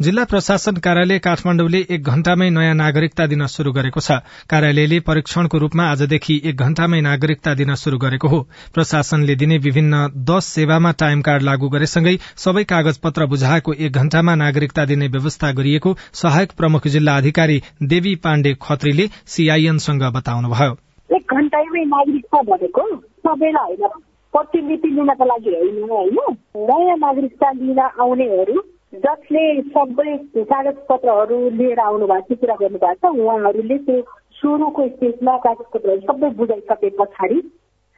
जिल्ला 0.03 0.25
प्रशासन 0.25 0.75
कार्यालय 0.77 1.19
काठमाडौँले 1.19 1.81
एक 1.91 2.03
घण्टामै 2.05 2.49
नयाँ 2.50 2.75
नागरिकता 2.75 3.27
दिन 3.27 3.47
शुरू 3.47 3.73
गरेको 3.73 4.00
छ। 4.00 4.19
कार्यालयले 4.50 5.00
परीक्षणको 5.00 5.59
रूपमा 5.59 5.85
आजदेखि 5.91 6.41
एक 6.45 6.57
घण्टामै 6.57 7.00
नागरिकता 7.00 7.55
दिन 7.55 7.75
शुरू 7.75 7.99
गरेको 7.99 8.29
हो। 8.29 8.41
प्रशासनले 8.75 9.35
दिने 9.35 9.59
विभिन्न 9.59 10.07
दश 10.25 10.45
सेवामा 10.45 10.93
टाइम 10.99 11.21
कार्ड 11.21 11.43
लागू 11.43 11.69
गरेसँगै 11.69 12.17
सबै 12.37 12.65
कागज 12.65 12.99
पत्र 12.99 13.27
बुझाएको 13.27 13.73
एक 13.73 13.93
घण्टामा 13.93 14.35
नागरिकता 14.35 14.85
दिने 14.85 15.09
व्यवस्था 15.09 15.53
गरिएको 15.53 15.97
सहायक 16.12 16.53
प्रमुख 16.57 16.87
जिल्ला 16.89 17.17
अधिकारी 17.17 17.61
देवी 17.83 18.15
पाण्डे 18.15 18.55
खत्रीले 18.62 19.07
सीआईएनसँग 19.27 20.03
बताउनुभयो। 20.12 20.73
एक 21.11 21.35
घण्टैमै 21.35 21.85
नागरिकता 21.87 22.43
भनेको 22.43 22.85
सबैलाई 22.97 23.75
होइन। 23.75 24.03
प्रतिलिपि 24.35 24.89
लिनको 24.89 25.25
लागि 25.25 25.50
होइन 25.50 25.79
होइन। 25.91 26.19
नयाँ 26.57 26.97
नागरिकता 26.97 27.50
लिन 27.50 27.79
आउनेहरू 27.79 28.61
जसले 28.92 29.42
सबै 29.62 30.16
कागज 30.37 30.76
पत्रहरू 30.88 31.38
लिएर 31.50 31.80
आउनु 31.80 32.06
भएको 32.06 32.35
छ 32.35 32.38
कुरा 32.40 32.54
गर्नुभएको 32.61 33.09
छ 33.09 33.20
उहाँहरूले 33.20 33.78
त्यो 33.78 34.00
सुरुको 34.40 34.87
स्टेजमा 34.88 35.37
कागज 35.47 35.66
पत्रहरू 35.75 36.00
सबै 36.00 36.30
बुझाइसके 36.37 36.90
पछाडि 36.99 37.38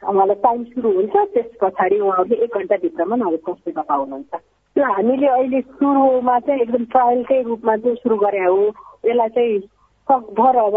उहाँलाई 0.03 0.35
टाइम 0.45 0.63
सुरु 0.63 0.89
हुन्छ। 0.91 1.15
त्यस 1.33 1.49
पछाडि 1.61 1.99
उहाँहरूले 1.99 2.35
एक 2.43 2.57
घन्टाभित्रमा 2.57 3.15
नागरिक 3.15 3.49
सेवा 3.49 3.81
पाउनुहुन्छ। 3.89 4.33
त्यो 4.75 4.83
हामीले 4.93 5.27
अहिले 5.27 5.61
सुरुमा 5.61 6.39
चाहिँ 6.39 6.61
एकदम 6.61 6.83
ट्रायलकै 6.93 7.41
रूपमा 7.41 7.75
चाहिँ 7.77 7.95
सुरु 7.95 8.17
गरे 8.17 8.43
हो। 8.45 8.59
यसलाई 9.05 9.29
चाहिँ 9.29 9.59
सकभर 10.07 10.55
अब 10.57 10.75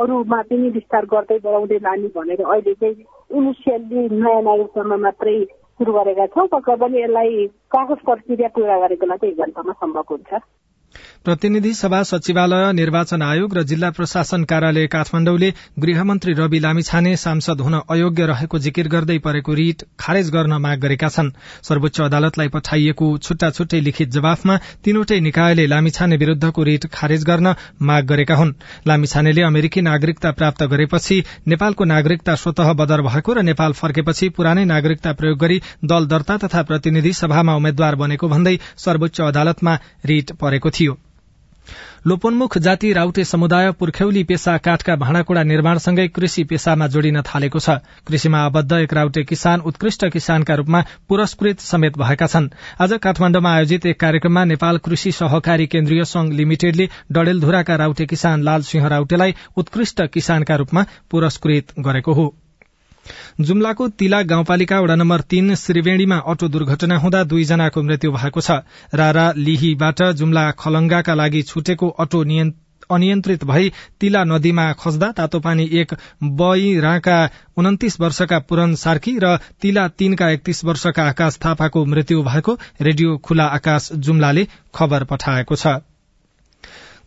अरूमा 0.00 0.40
पनि 0.42 0.68
विस्तार 0.70 1.04
गर्दै 1.06 1.38
बढाउँदै 1.44 1.78
लाने 1.86 2.08
भनेर 2.16 2.42
अहिले 2.42 2.74
चाहिँ 2.74 2.96
इनिसियल्ली 3.30 4.02
नयाँ 4.16 4.42
नागरिकतामा 4.42 4.96
मात्रै 4.96 5.38
सुरु 5.78 5.92
गरेका 5.92 6.26
छौँ 6.26 6.46
पक्का 6.48 6.74
पनि 6.76 7.02
यसलाई 7.02 7.46
कागज 7.68 8.00
प्रक्रिया 8.04 8.48
पुरा 8.48 8.76
गरेकोमा 8.80 9.16
चाहिँ 9.16 9.32
एक 9.32 9.40
घन्टामा 9.40 9.72
सम्भव 9.72 10.04
हुन्छ। 10.10 10.40
प्रतिनिधि 11.26 11.72
सभा 11.74 12.02
सचिवालय 12.02 12.72
निर्वाचन 12.72 13.22
आयोग 13.22 13.54
र 13.56 13.62
जिल्ला 13.62 13.88
प्रशासन 13.90 14.42
कार्यालय 14.44 14.86
काठमाडौँले 14.86 15.48
गृहमन्त्री 15.78 16.32
रवि 16.32 16.58
लामिछाने 16.58 17.14
सांसद 17.16 17.60
हुन 17.60 17.74
अयोग्य 17.90 18.26
रहेको 18.26 18.58
जिकिर 18.58 18.88
गर्दै 18.88 19.16
परेको 19.18 19.54
रिट 19.54 19.82
खारेज 20.00 20.30
गर्न 20.30 20.52
माग 20.56 20.78
गरेका 20.80 21.08
छन्। 21.08 21.30
सर्वोच्च 21.62 22.00
अदालतलाई 22.00 22.48
पठाइएको 22.48 23.08
छुट्टा 23.18 23.50
छुट्टै 23.50 23.80
लिखित 23.80 24.08
जवाफमा 24.08 24.56
तीनवटै 24.84 25.18
निकायले 25.20 25.66
लामिछाने 25.66 26.16
विरूद्धको 26.16 26.62
रिट 26.62 26.86
खारेज 26.92 27.24
गर्न 27.24 27.54
माग 27.82 28.06
गरेका 28.06 28.34
हुन्। 28.34 28.52
लामिछानेले 28.86 29.42
अमेरिकी 29.42 29.80
नागरिकता 29.82 30.30
प्राप्त 30.32 30.62
गरेपछि 30.64 31.22
नेपालको 31.46 31.84
नागरिकता 31.86 32.34
स्वतः 32.36 32.72
बदर 32.72 33.02
भएको 33.02 33.32
र 33.32 33.42
नेपाल 33.42 33.72
फर्केपछि 33.72 34.28
पुरानै 34.38 34.64
नागरिकता 34.64 35.12
प्रयोग 35.12 35.38
गरी 35.38 35.58
दल 35.84 36.06
दर्ता 36.06 36.36
तथा 36.46 36.62
प्रतिनिधि 36.62 37.12
सभामा 37.14 37.56
उम्मेद्वार 37.56 37.94
बनेको 37.96 38.28
भन्दै 38.28 38.56
सर्वोच्च 38.78 39.20
अदालतमा 39.22 39.76
रिट 40.04 40.32
परेको 40.38 40.70
थियो। 40.70 40.96
लोपोन्मुख 42.06 42.56
जाति 42.58 42.92
राउटे 42.92 43.22
समुदाय 43.24 43.70
पुर्ख्यौली 43.72 44.22
पेसा 44.24 44.56
काठका 44.58 44.94
भाँडाकुँडा 44.96 45.42
निर्माणसँगै 45.42 46.06
कृषि 46.08 46.44
पेसामा 46.44 46.86
जोडिन 46.86 47.20
थालेको 47.22 47.58
छ। 47.58 47.70
कृषिमा 48.06 48.38
आबद्ध 48.40 48.72
एक 48.72 48.94
राउटे 48.94 49.24
किसान 49.24 49.60
उत्कृष्ट 49.66 50.06
किसानका 50.08 50.54
रूपमा 50.54 50.84
पुरस्कृत 51.08 51.60
समेत 51.62 51.98
भएका 51.98 52.26
छन्। 52.26 52.48
आज 52.80 52.92
काठमाण्डुमा 53.02 53.54
आयोजित 53.54 53.86
एक 53.86 54.00
कार्यक्रममा 54.00 54.44
नेपाल 54.44 54.78
कृषि 54.78 55.12
सहकारी 55.12 55.66
केन्द्रीय 55.66 56.04
संघ 56.04 56.32
लिमिटेडले 56.32 56.88
डडेलधुराका 57.12 57.76
राउटे 57.76 58.06
किसान 58.06 58.42
लाल 58.42 58.62
सिंह 58.62 58.86
राउटेलाई 58.86 59.34
उत्कृष्ट 59.56 60.06
किसानका 60.14 60.56
रूपमा 60.56 60.86
पुरस्कृत 61.10 61.80
गरेको 61.80 62.12
हो। 62.12 62.34
जुम्लाको 63.40 63.88
तिला 63.98 64.20
गाउँपालिका 64.24 64.80
वडा 64.80 64.94
नम्बर 64.94 65.20
तीन 65.30 65.54
श्रीवेणीमा 65.54 66.18
अटो 66.26 66.48
दुर्घटना 66.48 66.98
हुँदा 66.98 67.24
दुईजनाको 67.24 67.82
मृत्यु 67.82 68.12
भएको 68.12 68.40
छ। 68.40 68.50
रारा 68.94 69.32
लिहीबाट 69.38 70.02
जुम्ला 70.16 70.50
खलंगाका 70.58 71.14
लागि 71.14 71.42
छुटेको 71.42 71.88
अटो 71.88 72.24
अनियन्त्रित 72.90 73.44
भई 73.44 73.70
तिला 74.00 74.22
नदीमा 74.24 74.64
खस्दा 74.72 75.10
तातोपानी 75.12 75.64
एक 75.72 75.94
बइराका 76.38 77.18
उन्तिस 77.56 78.00
वर्षका 78.00 78.38
पुरन 78.38 78.74
सार्की 78.74 79.18
र 79.22 79.36
तिला 79.62 79.88
तीनका 79.88 80.30
एकतीस 80.30 80.64
वर्षका 80.64 81.02
आकाश 81.04 81.38
थापाको 81.44 81.84
मृत्यु 81.84 82.22
भएको 82.22 82.58
रेडियो 82.80 83.16
खुला 83.18 83.46
आकाश 83.58 83.90
जुम्लाले 83.98 84.46
खबर 84.74 85.04
पठाएको 85.04 85.56
छ। 85.56 85.66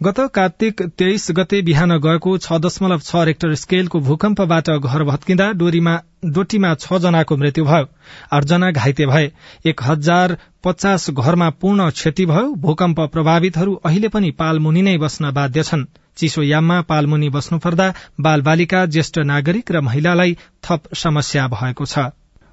गत 0.01 0.19
कार्तिक 0.33 0.81
तेइस 0.97 1.27
गते 1.37 1.61
बिहान 1.61 1.91
गएको 1.99 2.33
छ 2.37 2.57
दशमलव 2.65 2.99
छ 2.99 3.23
रेक्टर 3.29 3.55
स्केलको 3.55 3.99
भूकम्पबाट 3.99 4.69
घर 4.71 5.03
भत्किँदा 5.03 5.47
डोटीमा 5.53 6.73
छ 6.75 6.99
जनाको 7.05 7.37
मृत्यु 7.37 7.65
भयो। 7.65 7.87
आठजना 8.31 8.69
घाइते 8.71 9.05
भए। 9.05 9.31
एक 9.65 9.83
हजार 9.83 10.37
पचास 10.63 11.09
घरमा 11.09 11.49
पूर्ण 11.49 11.89
क्षति 11.89 12.25
भयो। 12.25 12.53
भूकम्प 12.57 12.99
प्रभावितहरू 13.11 13.73
अहिले 13.85 14.07
पनि 14.07 14.31
पालमुनि 14.39 14.81
नै 14.81 14.97
बस्न 14.97 15.31
बाध्य 15.31 15.63
छन्। 15.63 15.85
चिसो 16.17 16.43
याममा 16.43 16.81
पालमुनि 16.87 17.29
बस्नुपर्दा 17.29 17.93
बाल 18.19 18.41
बालिका 18.41 18.85
ज्येष्ठ 18.85 19.19
नागरिक 19.25 19.71
र 19.71 19.81
महिलालाई 19.81 20.37
थप 20.63 20.93
समस्या 20.95 21.47
भएको 21.47 21.85
छ। 21.85 22.07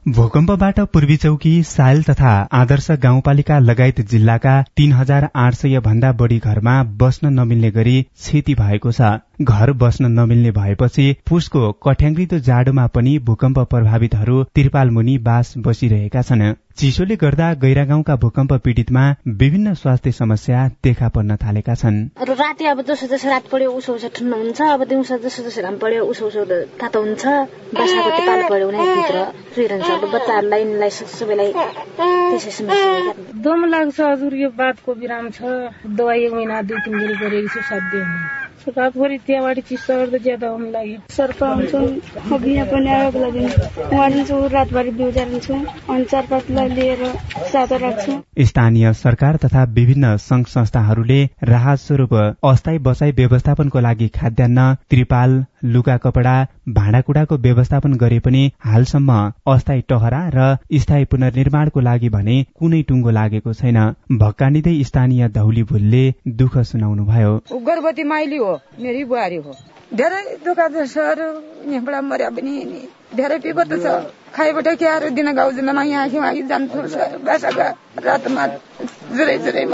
भूकम्पबाट 0.07 0.79
पूर्वी 0.93 1.17
चौकी 1.17 1.53
सायल 1.63 2.03
तथा 2.03 2.33
आदर्श 2.55 2.91
गाउँपालिका 3.03 3.59
लगायत 3.59 4.01
जिल्लाका 4.11 4.53
तीन 4.77 4.93
हजार 4.93 5.29
आठ 5.37 5.55
सय 5.55 5.81
भन्दा 5.81 6.13
बढ़ी 6.21 6.39
घरमा 6.39 6.75
बस्न 7.01 7.33
नमिल्ने 7.33 7.71
गरी 7.71 8.03
क्षति 8.03 8.55
भएको 8.55 8.93
छ। 8.93 9.11
घर 9.41 9.73
बस्न 9.75 10.11
नमिल्ने 10.11 10.51
भएपछि 10.51 11.07
पुसको 11.29 11.71
कठ्याङ्ग्रिदो 11.85 12.39
जाडोमा 12.47 12.87
पनि 12.95 13.19
भूकम्प 13.27 13.59
प्रभावितहरू 13.71 14.43
त्रिपाल 14.55 14.91
मुनि 14.91 15.17
बास 15.27 15.53
बसिरहेका 15.59 16.23
छन्। 16.23 16.55
चिसोले 16.79 17.17
गर्दा 17.17 17.53
गैरा 17.61 17.85
गाउँका 17.85 18.15
भूकम्प 18.23 18.53
पीड़ितमा 18.65 19.05
विभिन्न 19.41 19.75
स्वास्थ्य 19.75 20.13
समस्या 20.13 20.67
देखा 20.85 21.09
पर्न 21.09 21.37
थालेका 21.37 21.75
छन्। 21.75 21.99
राति 22.31 22.65
अब 22.67 22.81
जसो 22.89 23.07
जसो 23.07 23.29
रात 23.31 23.49
पढ्यो 23.53 23.71
उसो 23.73 23.95
उसो 23.95 24.09
ठुन्न 24.17 24.33
हुन्छ। 24.33 24.61
अब 24.63 24.85
दिउँसो 24.89 25.19
जसो 25.19 25.43
जसो 25.43 25.63
घाम 25.63 25.77
पढ्यो 25.79 26.05
उसो 26.05 26.27
उसो 26.27 26.45
तातो 26.81 27.01
हुन्छ। 27.01 27.27
बासाको 27.77 28.11
टिपाल 28.17 28.43
पढ्यो 28.49 28.69
भने 28.69 28.95
भित्र 28.95 29.25
सुइरहन्छ 29.55 29.91
अब 29.91 30.09
बच्चाहरूलाई 30.15 30.61
यिनीलाई 30.61 30.91
सबैलाई 30.91 31.53
त्यसै 31.53 32.51
समस्या 32.51 33.13
दम 33.45 33.65
लाग्छ 33.73 34.01
हजुर 34.01 34.35
यो 34.37 34.51
बातको 34.57 34.95
बिराम 34.95 35.31
छ। 35.31 35.39
दबाई 35.87 36.25
एक 36.25 36.33
महिना 36.33 36.63
दुई 36.63 36.81
तिन 36.85 36.99
दिन 36.99 37.17
गरेको 37.21 37.49
छु 37.55 37.61
साध्य 37.69 38.05
रातभरि 38.79 39.19
त्यहाँबाट 39.27 39.59
चिसो 39.69 39.95
गर्दा 39.97 40.19
ज्यादा 40.27 40.49
आउनु 40.49 40.71
लाग्यो 40.71 40.99
सर्प 41.17 41.43
आउँछौँ 41.45 42.39
बिहा 42.45 42.65
पनि 42.73 42.91
बेला 43.15 43.31
दिन 43.31 43.47
उहाँहरू 43.93 44.47
रातभरि 44.55 44.91
बिउजा 44.99 45.25
हुन्छौँ 45.31 45.61
अनि 45.91 46.05
चारपातलाई 46.13 46.69
लिएर 46.77 47.05
सातो 47.53 47.77
राख्छौँ 47.85 48.21
स्थानीय 48.49 48.93
सरकार 49.03 49.37
तथा 49.45 49.65
विभिन्न 49.79 50.17
संघ 50.27 50.47
संस्थाहरूले 50.49 51.21
राहत 51.53 51.79
स्वरूप 51.79 52.15
अस्थायी 52.53 52.79
बसाई 52.89 53.13
व्यवस्थापनको 53.21 53.81
लागि 53.89 54.09
खाद्यान्न 54.17 54.73
त्रिपाल 54.91 55.45
लुगा 55.75 55.97
कपडा 55.99 56.35
भाँडाकुँडाको 56.77 57.37
व्यवस्थापन 57.45 57.93
गरे 58.03 58.19
पनि 58.21 58.43
हालसम्म 58.65 59.13
अस्थायी 59.53 59.81
टहरा 59.89 60.21
र 60.35 60.57
स्थायी 60.81 61.05
पुनर्निर्माणको 61.13 61.81
लागि 61.81 62.09
भने 62.09 62.37
कुनै 62.59 62.83
टुङ्गो 62.89 63.11
लागेको 63.11 63.53
छैन। 63.53 63.79
भक्कानिँदै 64.19 64.75
स्थानीय 64.85 65.29
धौली 65.37 65.63
भुलले 65.71 66.05
दुःख 66.41 66.59
सुनाउनुभयो। 66.71 67.33
गर्भवती 67.69 68.05
माइली 68.05 68.39
हो 68.47 68.59
मेरी 68.81 69.05
बुहारी 69.07 69.37
हो। 69.39 69.57
धेरै 69.95 70.23
दुःख 70.45 70.61
छ 70.75 70.87
सर 70.89 71.21
यहाँबाट 71.67 72.03
मर्या 72.05 72.31
पनि 72.31 72.55
धेरै 73.17 73.37
विपद 73.41 73.73
छ। 73.83 73.93
खाइबाट 74.35 74.69
क्यारो 74.79 75.09
दिन 75.17 75.33
गाउँदिनमा 75.35 75.83
यहाँ 75.85 76.09
कि 76.09 76.43
जान्छु 76.49 76.81
बासाका 77.27 77.69
रातमा 78.05 78.47
जुरै 79.17 79.37
जुरै 79.39 79.65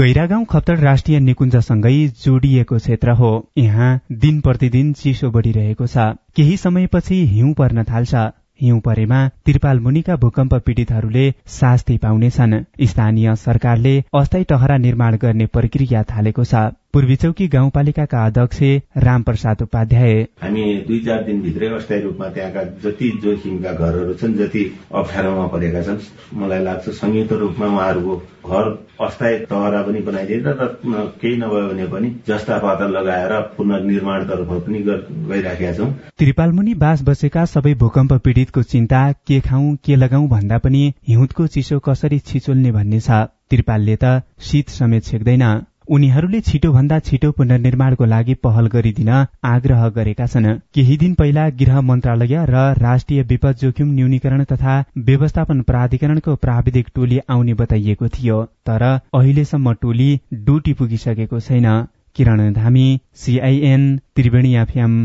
गैरा 0.00 0.26
गाउँ 0.26 0.44
खप्तड 0.50 0.80
राष्ट्रिय 0.80 1.20
निकुञ्जसँगै 1.20 1.96
जोडिएको 2.24 2.76
क्षेत्र 2.76 3.10
हो। 3.20 3.30
यहाँ 3.58 3.90
दिन 4.20 4.40
प्रतिदिन 4.40 4.92
चिसो 4.94 5.30
बढ़िरहेको 5.30 5.86
छ। 5.86 6.12
केही 6.36 6.56
समयपछि 6.56 7.24
हिउँ 7.26 7.52
पर्न 7.54 7.84
थाल्छ। 7.84 8.14
हिउँ 8.60 8.80
परेमा 8.80 9.18
त्रिपाल 9.46 9.78
मुनिका 9.80 10.16
भूकम्प 10.16 10.54
पीड़ितहरूले 10.66 11.24
शास्ति 11.50 11.96
पाउनेछन्। 11.98 12.54
स्थानीय 12.84 13.34
सरकारले 13.36 13.94
अस्थायी 14.14 14.44
टहरा 14.44 14.76
निर्माण 14.78 15.16
गर्ने 15.16 15.46
प्रक्रिया 15.48 16.02
थालेको 16.12 16.44
छ। 16.44 16.54
पूर्वी 16.94 17.14
चौकी 17.16 17.46
गाउँपालिकाका 17.48 18.24
अध्यक्ष 18.26 18.58
रामप्रसाद 19.02 19.62
उपाध्याय। 19.62 20.12
हामी 20.42 20.64
दुई 20.88 20.98
चार 21.04 21.22
दिनभित्रै 21.24 21.68
अस्थायी 21.74 22.02
रूपमा 22.02 22.28
त्यहाँका 22.28 22.64
जति 22.82 23.08
जोखिमका 23.22 23.72
घरहरू 23.72 24.14
छन् 24.14 24.34
जति 24.36 24.64
अप्ठ्यारोमा 24.92 25.46
परेका 25.54 25.82
छन् 25.82 26.36
मलाई 26.36 26.62
लाग्छ 26.64 26.88
संयुक्त 26.90 27.32
रूपमा 27.32 27.66
उहाँहरूको 27.66 28.16
घर 28.44 28.68
अस्थायी 29.06 29.38
तहरा 29.48 29.82
पनि 29.82 30.00
बनाइदिएर 30.02 30.48
र 30.48 30.68
केही 31.16 31.36
नभयो 31.36 31.68
भने 31.68 31.86
पनि 31.88 32.14
जस्ता 32.28 32.58
पाता 32.58 32.88
लगाएर 32.88 33.32
पुनर्निर्माणतर्फ 33.56 34.52
पनि 34.68 34.84
गइराखेका 34.84 35.72
छौँ। 35.72 35.90
त्रिपालमुनि 36.18 36.74
बास 36.84 37.02
बसेका 37.02 37.44
सबै 37.48 37.74
भूकम्प 37.80 38.12
पीड़ितको 38.24 38.62
चिन्ता 38.68 39.02
के 39.26 39.40
खाउँ 39.40 39.76
के 39.84 39.96
लगाउँ 39.96 40.28
भन्दा 40.28 40.58
पनि 40.58 40.92
हिउँदको 41.08 41.46
चिसो 41.56 41.78
कसरी 41.88 42.18
छिचोल्ने 42.20 42.72
भन्ने 42.72 43.00
छ। 43.00 43.24
त्रिपालले 43.50 43.96
त 43.96 44.22
शीत 44.40 44.68
समेत 44.70 45.04
छेक्दैन। 45.04 45.44
उनीहरूले 45.88 46.40
छिटो 46.42 46.72
भन्दा 46.72 46.98
छिटो 47.00 47.30
पुनर्निर्माणको 47.32 48.04
लागि 48.04 48.34
पहल 48.44 48.66
गरिदिन 48.66 49.08
आग्रह 49.44 49.88
गरेका 49.88 50.26
छन्। 50.26 50.46
केही 50.74 50.96
दिन 50.96 51.14
पहिला 51.14 51.48
गृह 51.60 51.80
मन्त्रालय 51.82 52.44
र 52.50 52.62
राष्ट्रिय 52.78 53.22
विपद 53.22 53.56
जोखिम 53.56 53.88
न्यूनीकरण 53.94 54.44
तथा 54.44 54.74
व्यवस्थापन 54.98 55.60
प्राधिकरणको 55.62 56.36
प्राविधिक 56.36 56.88
टोली 56.94 57.18
आउने 57.30 57.54
बताइएको 57.54 58.08
थियो 58.10 58.44
तर 58.66 58.82
अहिलेसम्म 59.14 59.72
टोली 59.82 60.08
डुटी 60.46 60.72
पुगिसकेको 60.74 61.40
छैन। 61.40 61.68
Kiran 62.16 62.52
Dhami 62.52 62.86
CIN 63.16 63.84
Triveni 64.16 64.54
FM 64.56 64.96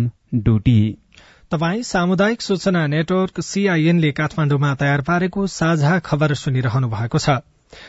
Doti. 0.46 0.80
तपाई 1.52 1.84
सामुदायिक 1.84 2.42
सूचना 2.42 2.88
नेटवर्क 2.88 3.40
सीआईएनले 3.42 4.12
काठमाडौँमा 4.12 4.74
तयार 4.76 5.02
पारेको 5.02 5.48
साझा 5.48 6.00
खबर 6.00 6.34
सुनिरहनु 6.36 6.88
भएको 6.90 7.18
छ। 7.18 7.40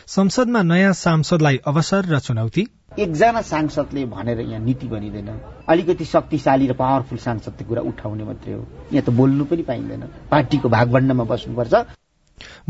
संसदमा 0.06 0.62
नयाँ 0.62 0.92
सांसदलाई 0.92 1.56
अवसर 1.66 2.04
र 2.04 2.18
चुनौती? 2.18 2.66
एकजना 2.98 3.42
सांसदले 3.42 4.04
भनेर 4.04 4.40
यहाँ 4.40 4.60
नीति 4.64 4.86
बनिँदैन। 4.86 5.28
अलिकति 5.68 6.04
शक्तिशाली 6.04 6.66
र 6.66 6.72
पावरफुल 6.72 7.18
सांसदको 7.18 7.64
कुरा 7.64 7.82
उठाउने 7.82 8.24
मात्रै 8.24 8.52
हो। 8.52 8.66
यहाँ 8.92 9.04
त 9.06 9.10
बोल्नु 9.10 9.44
पनि 9.44 9.62
पाइँदैन। 9.62 10.02
पार्टीको 10.30 10.68
भागभण्डमा 10.68 11.24
बस्नुपर्छ। 11.24 11.74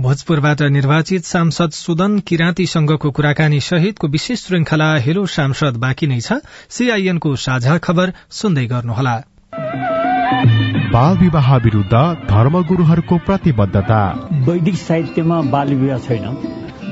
भोजपुरबाट 0.01 0.63
निर्वाचित 0.63 1.25
सांसद 1.25 1.71
सुदन 1.71 2.19
किराँतीसँगको 2.19 3.11
कुराकानी 3.11 3.61
सहितको 3.61 4.09
विशेष 4.09 4.47
श्रृंखला 4.47 4.95
हेलो 4.97 5.27
सांसद 5.27 5.77
बाँकी 5.77 6.07
नै 6.07 6.21
छ। 6.21 6.33
सीआईएनको 6.69 7.37
साझा 7.37 7.79
खबर 7.79 8.13
सुन्दै 8.31 8.67
गर्नुहोला। 8.67 9.17
बाल 10.93 11.17
विवाह 11.19 11.57
विरूद्ध 11.57 11.93
धर्मगुरूहरूको 12.31 13.19
प्रतिबद्धता। 13.19 14.01
वैदिक 14.49 14.75
साहित्यमा 14.75 15.41
बाल 15.43 15.75
विवाह 15.75 15.99
छैन। 15.99 16.68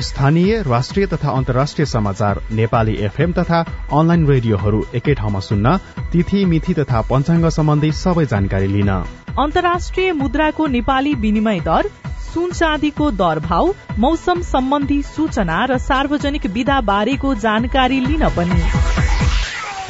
स्थानीय 0.00 0.62
राष्ट्रिय 0.62 1.06
तथा 1.06 1.30
अन्तर्राष्ट्रिय 1.30 1.86
समाचार 1.86 2.40
नेपाली 2.52 2.94
एफएम 3.04 3.32
तथा 3.32 3.60
अनलाइन 3.92 4.26
रेडियोहरू 4.26 4.82
एकै 4.94 5.14
ठाउँमा 5.14 5.40
सुन्न 5.40 5.76
तिथि 6.12 6.44
मिथि 6.44 6.74
तथा 6.74 7.00
पञ्चाङ्ग 7.02 7.48
सम्बन्धी 7.48 7.92
सबै 7.92 8.26
जानकारी 8.26 8.66
लिन। 8.66 8.90
अन्तर्राष्ट्रिय 9.38 10.12
मुद्राको 10.12 10.66
नेपाली 10.66 11.14
विनिमय 11.14 11.60
दर 11.60 11.88
सुन 12.26 12.52
चाँदीको 12.52 13.10
दर 13.10 13.38
भाव 13.40 13.74
मौसम 13.98 14.42
सम्बन्धी 14.42 15.02
सूचना 15.02 15.64
र 15.64 15.78
सार्वजनिक 15.78 16.46
विधा 16.52 16.80
बारेको 16.80 17.34
जानकारी 17.40 18.00
लिन 18.00 18.28
पनि। 18.36 19.05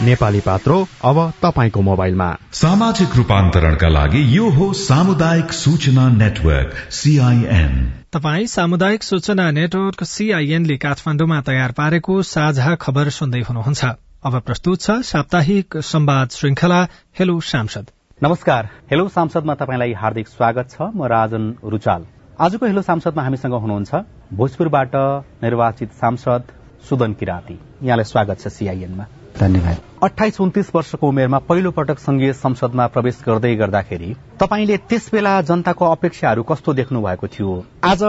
नेपाली 0.01 0.41
पात्रो 0.41 0.77
अब 1.05 1.19
तपाईँको 1.43 1.81
मोबाइलमा। 1.81 2.29
सामाजिक 2.53 3.15
रूपान्तरणका 3.17 3.89
लागि 3.89 4.21
यो 4.37 4.49
हो 4.51 4.73
सामुदायिक 4.73 5.53
सूचना 5.53 6.09
नेटवर्क 6.13 6.75
सीआईएन 6.93 7.73
तपाई 8.13 8.47
सामुदायिक 8.47 9.03
सूचना 9.03 9.51
नेटवर्क 9.51 10.05
सीआईएनले 10.05 10.77
काठमाडौँमा 10.77 11.41
तयार 11.41 11.73
पारेको 11.73 12.21
साझा 12.25 12.75
खबर 12.77 13.09
सुन्दै 13.11 13.41
हुनुहुन्छ। 13.49 13.85
अब 14.25 14.39
प्रस्तुत 14.41 14.81
छ 14.81 15.01
साप्ताहिक 15.07 15.77
संवाद 15.83 16.29
श्रृंखला 16.31 16.83
हेलो 17.19 17.41
सांसद। 17.47 17.91
नमस्कार 18.21 18.69
हेलो 18.91 19.09
सांसदमा 19.09 19.55
तपाईँलाई 19.55 19.93
हार्दिक 19.97 20.29
स्वागत 20.29 20.71
छ 20.71 20.93
म 20.93 21.09
राजन 21.09 21.53
रुचाल। 21.65 22.07
आजको 22.41 22.67
हेलो 22.67 22.83
सांसदमा 22.85 23.23
हामीसँग 23.23 23.61
हुनुहुन्छ 23.65 24.05
भोजपुरबाट 24.37 24.97
निर्वाचित 25.43 26.01
सांसद 26.01 26.43
सुदन 26.89 27.13
किराती। 27.13 27.61
यहाँलाई 27.83 28.05
स्वागत 28.05 28.41
छ 28.41 28.49
सीआईएनमा 28.53 29.07
धन्यवाद। 29.41 29.81
अठाइस 30.03 30.41
उन्तिस 30.41 30.75
वर्षको 30.75 31.09
उमेरमा 31.09 31.39
पहिलो 31.49 31.71
पटक 31.71 31.99
संघीय 31.99 32.33
संसदमा 32.33 32.87
प्रवेश 32.87 33.23
गर्दै 33.27 33.55
गर्दाखेरि 33.57 34.15
तपाईँले 34.41 34.77
त्यस 34.89 35.09
बेला 35.13 35.41
जनताको 35.43 35.85
अपेक्षाहरू 35.85 36.43
कस्तो 36.43 36.73
देख्नु 36.73 37.01
भएको 37.03 37.27
थियो? 37.27 37.65
आज 37.85 38.03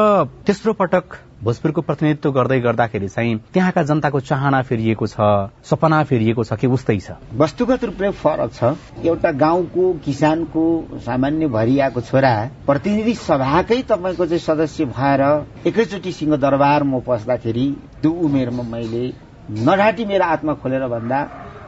तेस्रो 0.48 0.74
पटक 0.74 1.18
भोजपुरको 1.44 1.82
प्रतिनिधित्व 1.82 2.32
गर्दै 2.32 2.60
गर्दाखेरि 2.60 3.08
चाहिँ 3.08 3.38
त्यहाँका 3.54 3.84
जनताको 3.84 4.20
चाहना 4.20 4.62
फेरिएको 4.62 5.08
छ 5.08 5.16
सपना 5.63 6.04
फेरिएको 6.04 6.44
छ 6.44 6.54
कि 6.54 6.68
उस्तै 6.68 6.98
छ? 7.00 7.12
वस्तुगत 7.36 7.84
रूपले 7.84 8.10
फरक 8.12 8.52
छ। 8.54 8.74
एउटा 9.06 9.32
गाउँको 9.32 9.94
किसानको 10.06 10.63
सामान्य 11.06 11.48
भरियाको 11.48 12.02
छोरा 12.02 12.34
प्रतिनिधि 12.66 13.13
सभाकै 13.13 13.82
तपाईँको 13.90 14.26
चाहिँ 14.26 14.40
सदस्य 14.40 14.86
भएर 14.92 15.22
एकैचोटि 15.68 16.12
सिंहदरबारमा 16.12 17.00
पस्दाखेरि 17.08 17.68
त्यो 18.02 18.12
उमेरमा 18.12 18.63
मैले 18.63 19.06
नढाँटी 19.50 20.06
मेरो 20.06 20.26
आत्मा 20.26 20.54
खोलेर 20.62 20.88
भन्दा 20.92 21.20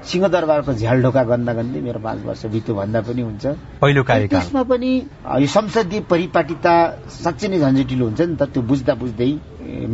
सिंहदरबारको 0.03 0.73
झ्यालढोका 0.73 1.23
गन्दा 1.31 1.53
गन्दै 1.53 1.79
मेरो 1.81 1.99
पाँच 2.03 2.19
वर्ष 2.27 2.45
बित्यो 2.51 2.75
भन्दा 2.75 2.99
पनि 3.07 3.21
हुन्छ। 3.21 3.45
पहिलो 3.81 4.03
त्यसमा 4.03 4.63
पनि 4.71 4.91
यो 5.43 5.47
संसदीय 5.47 5.99
परिपाटिता 6.11 6.73
साँच्चै 7.23 7.47
नै 7.47 7.59
झन्झटिलो 7.59 8.05
हुन्छ 8.05 8.21
नि 8.21 8.35
त 8.35 8.43
त्यो 8.51 8.61
बुझ्दा 8.67 8.93
बुझ्दै 8.99 9.31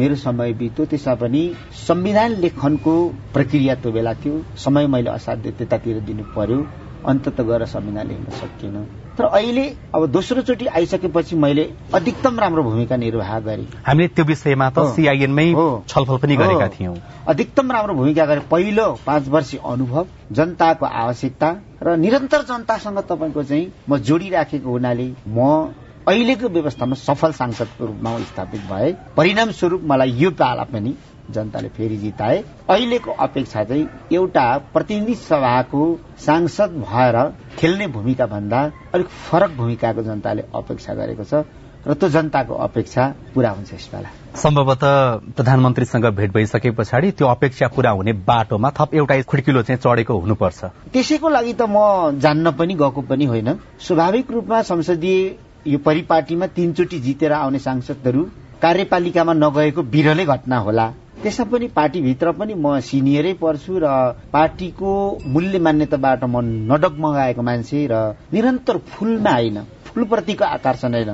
मेरो 0.01 0.15
समय 0.25 0.53
बित्यो। 0.61 0.85
त्यसमा 0.89 1.15
पनि 1.21 1.41
संविधान 1.87 2.29
लेखनको 2.41 2.93
प्रक्रिया 3.33 3.75
त्यो 3.81 3.91
बेला 3.97 4.13
थियो। 4.21 4.35
समय 4.65 4.87
मैले 4.93 5.09
असाध्य 5.17 5.51
त्यतातिर 5.57 5.99
दिनु 6.09 6.23
पर्यो। 6.35 6.59
अन्तत 7.05 7.41
गएर 7.49 7.65
संविधान 7.73 8.07
लेख्न 8.07 8.29
सकिएन। 8.41 8.77
तर 9.17 9.23
अहिले 9.25 9.65
अब 9.95 10.05
दोस्रो 10.11 10.41
चोटि 10.41 10.65
आइसकेपछि 10.67 11.35
मैले 11.35 11.63
अधिकतम 11.95 12.39
राम्रो 12.39 12.63
भूमिका 12.63 12.95
निर्वाह 12.95 13.39
गरेँ। 13.39 13.67
हामीले 13.85 14.07
त्यो 14.07 14.25
विषयमा 14.25 14.69
त 14.69 14.85
सिआइएनमै 14.95 15.45
छलफल 15.89 16.17
पनि 16.19 16.35
गरेका 16.35 16.67
थियौँ। 16.75 16.95
अधिकतम 17.27 17.71
राम्रो 17.71 17.93
भूमिका 17.95 18.25
गरेँ। 18.25 18.43
पहिलो 18.51 18.87
पाँच 19.05 19.27
वर्ष 19.29 19.55
अनुभव 19.55 20.07
जनताको 20.31 20.85
आवश्यकता 20.85 21.49
र 21.83 21.95
निरन्तर 21.97 22.41
जनतासँग 22.43 22.99
तपाईँको 23.09 23.43
चाहिँ 23.43 23.71
म 23.89 23.97
जोडिराखेको 24.03 24.69
हुनाले 24.69 25.07
म 25.27 25.73
अहिलेको 26.07 26.47
व्यवस्थामा 26.49 26.95
सफल 26.95 27.31
सांसदको 27.33 27.85
रूपमा 27.85 28.17
स्थापित 28.23 28.61
भए 28.71 28.91
परिणाम 29.17 29.51
स्वरूप 29.51 29.81
मलाई 29.91 30.11
यो 30.17 30.31
पाला 30.31 30.63
पनि 30.73 30.91
जनताले 31.31 31.69
फेरि 31.69 31.97
जिताए। 31.97 32.43
अहिलेको 32.69 33.11
अपेक्षा 33.11 33.63
चाहिँ 33.63 33.87
एउटा 34.11 34.45
प्रतिनिधि 34.73 35.15
सभाको 35.15 35.83
सांसद 36.25 36.71
भएर 36.81 37.17
खेल्ने 37.57 37.87
भूमिका 37.87 38.25
भन्दा 38.25 38.59
अलिक 38.93 39.07
फरक 39.07 39.51
भूमिकाको 39.57 40.03
जनताले 40.03 40.43
अपेक्षा 40.55 40.93
गरेको 40.93 41.23
छ 41.23 41.43
र 41.85 41.93
त्यो 41.93 42.09
जनताको 42.09 42.53
अपेक्षा 42.53 43.03
पूरा 43.33 43.49
हुन्छ 43.49 43.73
यसपाला। 43.73 44.09
सम्भवतः 44.35 44.93
प्रधानमन्त्रीसँग 45.37 46.05
भेट 46.17 46.31
भइसके 46.33 46.71
पछाडि 46.71 47.11
त्यो 47.11 47.27
अपेक्षा 47.27 47.67
पूरा 47.75 47.91
हुने 47.91 48.13
बाटोमा 48.25 48.69
थप 48.73 48.95
एउटा 48.95 49.21
खुड्किलो 49.21 49.61
चाहिँ 49.63 49.79
चढेको 49.79 50.17
हुनुपर्छ। 50.17 50.63
त्यसैको 50.93 51.29
लागि 51.29 51.53
त 51.53 51.61
म 51.69 52.17
जान्न 52.17 52.51
पनि 52.57 52.73
गएको 52.73 53.01
पनि 53.01 53.25
होइन। 53.25 53.53
स्वाभाविक 53.79 54.31
रूपमा 54.31 54.61
संसदीय 54.61 55.21
यो 55.67 55.77
परिपाटीमा 55.77 56.47
तीनचोटि 56.47 56.99
जितेर 56.99 57.33
आउने 57.33 57.59
सांसदहरू 57.59 58.23
कार्यपालिकामा 58.61 59.33
नगएको 59.33 59.81
बिरलै 59.83 60.25
घटना 60.25 60.57
होला। 60.57 60.85
त्यसमा 61.23 61.45
पनि 61.51 61.67
पार्टीभित्र 61.75 62.31
पनि 62.31 62.53
म 62.53 62.79
सिनियरै 62.79 63.33
पर्छु 63.41 63.73
र 63.83 63.87
पार्टीको 64.33 64.91
मूल्य 65.25 65.59
मान्यताबाट 65.59 66.23
म 66.23 66.41
नडगमगाएको 66.71 67.41
मान्छे 67.41 67.87
र 67.91 67.93
निरन्तर 68.33 68.77
फुलमा 68.87 69.31
होइन 69.31 69.57
फुलप्रतिको 69.85 70.45
आकर्षण 70.45 70.93
होइन 70.93 71.11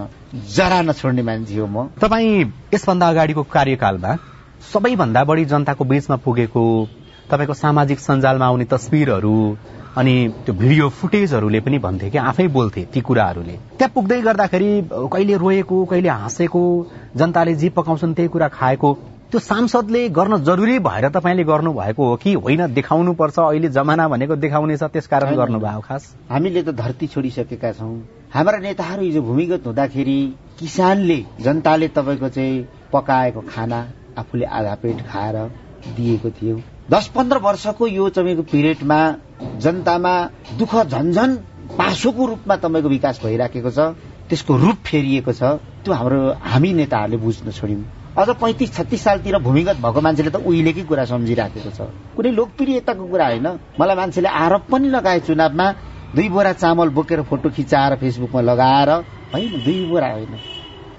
जरा 0.56 0.82
नछोड्ने 0.82 1.22
मान्छे 1.22 1.60
हो 1.60 1.68
म। 1.68 1.88
तपाईँ 2.02 2.50
यसभन्दा 2.74 3.08
अगाडिको 3.08 3.44
कार्यकालमा 3.54 4.16
सबैभन्दा 4.74 5.24
बढी 5.24 5.46
जनताको 5.46 5.84
बीचमा 5.86 6.16
पुगेको 6.26 6.64
तपाईँको 7.30 7.54
सामाजिक 7.54 8.00
सञ्जालमा 8.00 8.46
आउने 8.46 8.66
तस्विरहरू 8.66 9.36
अनि 9.98 10.14
त्यो 10.46 10.54
भिडियो 10.56 10.90
फुटेजहरूले 10.90 11.60
पनि 11.60 11.78
भन्थे 11.78 12.10
कि 12.10 12.18
आफै 12.18 12.48
बोल्थे 12.48 12.82
ती 12.94 13.02
कुराहरूले। 13.02 13.56
त्यहाँ 13.78 13.92
पुग्दै 13.96 14.20
गर्दाखेरि 14.22 14.72
कहिले 15.14 15.38
रोएको 15.38 15.86
कहिले 15.86 16.10
हाँसेको 16.10 16.62
जनताले 17.16 17.56
जे 17.56 17.70
पकाउँछन् 17.70 18.14
त्यही 18.14 18.30
कुरा 18.30 18.48
खाएको 18.48 18.90
त्यो 19.32 19.39
सांसदले 19.39 20.08
गर्न 20.10 20.38
जरुरी 20.44 20.80
भएर 20.84 21.08
तपाईँले 21.10 21.44
गर्नु 21.44 21.72
भएको 21.74 22.06
हो 22.06 22.15
कि 22.15 22.34
होइन? 22.36 22.74
देखाउनु 22.74 23.13
पर्छ 23.15 23.39
अहिले 23.39 23.70
जमाना 23.72 24.08
भनेको 24.08 24.36
देखाउने 24.36 24.76
छ 24.78 24.84
त्यसकारण 24.91 25.36
गर्नुभयो 25.36 25.80
खास। 25.80 26.04
हामीले 26.30 26.62
त 26.63 26.76
धरती 26.76 27.08
छोडिसकेका 27.08 27.72
छौँ। 27.72 27.96
हाम्रा 28.28 28.58
नेताहरू 28.60 29.04
हिजो 29.04 29.22
भूमिगत 29.22 29.67
हुँदाखेरि 29.67 30.20
किसानले 30.60 31.17
जनताले 31.39 31.88
तपाईँको 31.88 32.30
चाहिँ 32.30 32.67
पकाएको 32.91 33.41
खाना 33.48 33.80
आफूले 34.20 34.46
आधा 34.46 34.76
पेट 34.84 35.00
खाएर 35.08 35.38
दिएको 35.96 36.30
थियो। 36.30 36.56
दस 36.91 37.08
पन्ध्र 37.15 37.38
वर्षको 37.39 37.88
यो 37.88 38.10
तपाईँको 38.12 38.44
पिरियडमा 38.52 39.00
जनतामा 39.63 40.13
दुःख 40.60 40.76
झन्झन 40.91 41.36
पासोको 41.80 42.26
रूपमा 42.26 42.56
तपाईँको 42.60 42.89
विकास 42.89 43.24
भइराखेको 43.24 43.72
छ। 43.72 43.96
त्यसको 44.28 44.58
रूप 44.58 44.78
फेरिएको 44.84 45.32
छ। 45.32 45.56
त्यो 45.88 45.94
हाम्रो 45.94 46.22
हामी 46.52 46.74
नेताहरूले 46.74 47.17
बुझ्न 47.17 47.52
छोड्यौँ। 47.52 48.01
अझ 48.12 48.30
पैँतिस 48.30 48.74
छत्तिस 48.76 49.04
सालतिर 49.04 49.38
भूमिगत 49.39 49.78
भएको 49.80 50.02
मान्छेले 50.04 50.30
त 50.30 50.43
उहिलेकै 50.43 50.84
कुरा 50.84 51.04
सम्झिराखेको 51.08 51.71
छ। 51.71 51.80
कुनै 52.15 52.32
लोकप्रियताको 52.36 53.06
कुरा 53.08 53.26
होइन। 53.26 53.47
मलाई 53.80 53.95
मान्छेले 53.95 54.28
आरोप 54.28 54.63
पनि 54.67 54.88
लगाए 54.91 55.19
चुनावमा 55.24 55.67
दुई 56.15 56.28
बोरा 56.28 56.52
चामल 56.60 56.89
बोकेर 56.91 57.21
फोटो 57.24 57.50
खिचाएर 57.56 57.95
फेसबुकमा 58.04 58.41
लगाएर 58.52 58.89
होइन 59.32 59.52
दुई 59.63 59.80
बोरा 59.88 60.10
होइन। 60.12 60.34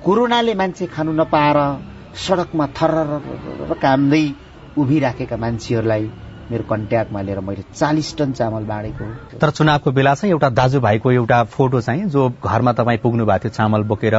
कोरोनाले 0.00 0.54
मान्छे 0.56 0.86
खानु 0.88 1.12
नपाएर 1.12 1.58
सडकमा 2.16 2.66
थर 2.72 2.92
कामदै 3.76 4.24
उभिराखेका 4.80 5.36
मान्छेहरूलाई 5.36 6.04
मेरो 6.50 6.64
कन्ट्याक्टमा 6.70 7.20
लिएर 7.22 7.40
मैले 7.40 7.62
चालिस 7.74 8.16
टन 8.18 8.32
चामल 8.32 8.64
बाँडेको 8.64 9.38
तर 9.38 9.50
चुनावको 9.50 9.90
बेला 9.92 10.14
चाहिँ 10.14 10.32
एउटा 10.32 10.48
दाजुभाइको 10.50 11.10
एउटा 11.12 11.42
फोटो 11.54 11.80
चाहिँ 11.80 12.04
जो 12.08 12.28
घरमा 12.44 12.72
तपाईँ 12.72 12.98
पुग्नु 12.98 13.24
भएको 13.26 13.42
थियो 13.44 13.50
चामल 13.50 13.82
बोकेर 13.90 14.16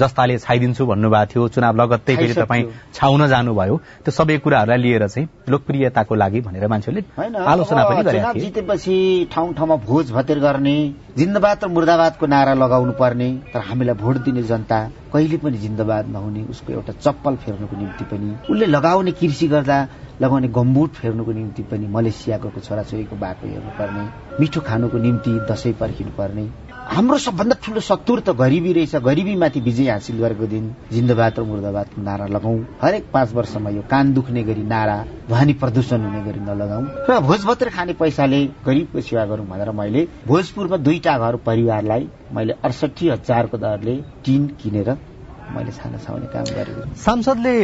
जस्ताले 0.00 0.38
छाइदिन्छु 0.38 0.86
भन्नुभएको 0.86 1.30
थियो 1.34 1.48
चुनाव 1.48 1.76
लगत्तै 1.76 2.16
फेरि 2.16 2.34
तपाईँ 2.34 2.64
छाउन 2.94 3.26
जानुभयो। 3.28 3.76
त्यो 4.04 4.12
सबै 4.12 4.38
कुराहरूलाई 4.38 4.78
लिएर 4.78 5.06
चाहिँ 5.08 5.28
लोकप्रियताको 5.48 6.14
लागि 6.14 6.40
भनेर 6.40 6.66
मान्छेहरूले 6.68 7.44
आलोचना 7.44 7.84
पनि 7.84 8.02
गरेका 8.02 8.32
थिए। 8.32 8.40
जितेपछि 8.40 8.96
ठाउँ 9.32 9.52
ठाउँमा 9.54 9.76
भोज 9.86 10.12
भतेर 10.12 10.38
गर्ने 10.38 10.76
जिन्दाबाद 11.16 11.64
र 11.64 11.68
मुर्दाबादको 11.68 12.26
नारा 12.26 12.54
लगाउनु 12.54 12.92
पर्ने 12.92 13.28
तर 13.52 13.60
हामीलाई 13.60 13.94
भोट 13.94 14.16
दिने 14.24 14.42
जनता 14.42 14.78
कहिले 15.14 15.36
पनि 15.36 15.58
जिन्दाबाद 15.58 16.08
नहुने 16.08 16.42
उसको 16.50 16.72
एउटा 16.72 16.92
चप्पल 16.94 17.36
फेर्नुको 17.36 17.76
निम्ति 17.76 18.04
पनि 18.04 18.30
उसले 18.50 18.66
लगाउने 18.66 19.12
कृषि 19.12 19.46
गर्दा 19.48 19.76
लगाउने 20.22 20.48
गम्बुट 20.50 20.90
फेर्नुको 20.92 21.32
निम्ति 21.32 21.62
पनि 21.70 21.86
मलेसियाको 21.88 22.50
छोराछोरीको 22.58 23.16
बाटो 23.16 23.46
हेर्नुपर्ने 23.46 24.04
मिठो 24.40 24.60
खानुको 24.60 24.98
निम्ति 24.98 25.38
दसैँ 25.50 25.72
पर्खिनु 25.74 26.10
पर्ने 26.18 26.48
हाम्रो 26.84 27.16
सबभन्दा 27.18 27.56
ठुलो 27.64 27.80
शत्रु 27.80 28.20
त 28.20 28.30
गरिबी 28.36 28.72
रहेछ। 28.72 28.94
गरिबीमाथि 29.04 29.60
विजय 29.60 29.88
हासिल 29.90 30.18
गरेको 30.20 30.46
दिन 30.46 30.64
जिन्दाबाद 30.92 31.38
र 31.38 31.42
मुर्दाबादको 31.42 32.02
नारा 32.02 32.26
लगाऊ 32.28 32.56
हरेक 32.82 33.04
पाँच 33.12 33.32
वर्षमा 33.34 33.70
यो 33.70 33.82
कान 33.88 34.12
दुख्ने 34.14 34.42
गरी 34.44 34.62
नारा 34.68 34.96
ध्वनि 35.28 35.52
प्रदूषण 35.62 36.00
हुने 36.04 36.20
गरी 36.28 36.40
नलगाऊ 36.44 36.82
र 37.08 37.18
भोजभत्र 37.24 37.68
खाने 37.76 37.92
पैसाले 37.96 38.40
गरिबको 38.66 39.00
सेवा 39.00 39.24
गरौँ 39.32 39.46
भनेर 39.48 39.70
मैले 39.80 40.02
भोजपुरमा 40.28 40.76
दुईटा 40.84 41.14
घर 41.18 41.36
परिवारलाई 41.48 42.08
मैले 42.36 42.52
अडसठी 42.62 43.08
हजारको 43.08 43.56
दरले 43.64 43.94
टिन 44.24 44.46
किनेर 44.60 44.90
मैले 45.56 45.72
छाना 45.72 45.98
छाउने 46.04 46.28
काम 46.34 46.44
गरेको 46.52 46.94
सांसदले 47.00 47.54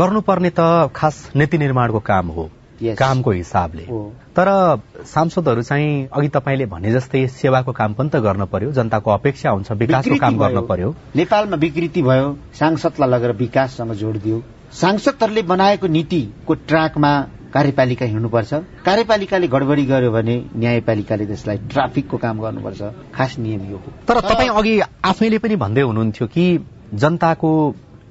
गर्नुपर्ने 0.00 0.50
त 0.56 0.88
खास 0.96 1.20
नीति 1.36 1.58
निर्माणको 1.58 2.00
काम 2.08 2.28
हो। 2.32 2.48
कामको 2.98 3.30
हिसाबले। 3.30 3.84
तर 4.36 4.48
सांसदहरू 5.06 5.62
चाहिँ 5.62 6.08
अघि 6.12 6.28
तपाईँले 6.28 6.66
भने 6.66 6.92
जस्तै 6.92 7.26
सेवाको 7.28 7.72
काम 7.72 7.92
पनि 7.94 8.08
त 8.08 8.16
गर्न 8.16 8.44
पर्यो 8.52 8.72
जनताको 8.72 9.10
अपेक्षा 9.10 9.50
हुन्छ 9.50 9.72
विकासको 9.72 10.16
काम 10.18 10.38
गर्न 10.38 10.60
पर्यो। 10.66 10.94
नेपालमा 11.16 11.56
विकृति 11.56 12.02
भयो 12.02 12.36
सांसदलाई 12.60 13.10
लगेर 13.10 13.32
विकाससँग 13.36 13.92
जोडिदियो 14.00 14.42
सांसदहरूले 14.80 15.42
बनाएको 15.42 15.86
नीतिको 15.86 16.54
ट्र्याकमा 16.54 17.12
कार्यपालिका 17.52 18.06
हिँड्नुपर्छ। 18.06 18.52
कार्यपालिकाले 18.86 19.46
गडबडी 19.48 19.84
गर्यो 19.84 20.10
भने 20.10 20.36
न्यायपालिकाले 20.56 21.26
त्यसलाई 21.26 21.58
ट्राफिकको 21.70 22.16
काम 22.16 22.40
गर्नुपर्छ। 22.40 22.80
खास 23.14 23.38
नियम 23.38 23.70
यो 23.70 23.76
हो। 23.76 23.92
तर 24.08 24.20
तपाईँ 24.22 24.50
अघि 24.54 24.80
आफैले 25.04 25.38
पनि 25.38 25.56
भन्दै 25.56 25.82
हुनुहुन्थ्यो 25.82 26.26
कि 26.26 26.44
जनताको 26.94 27.50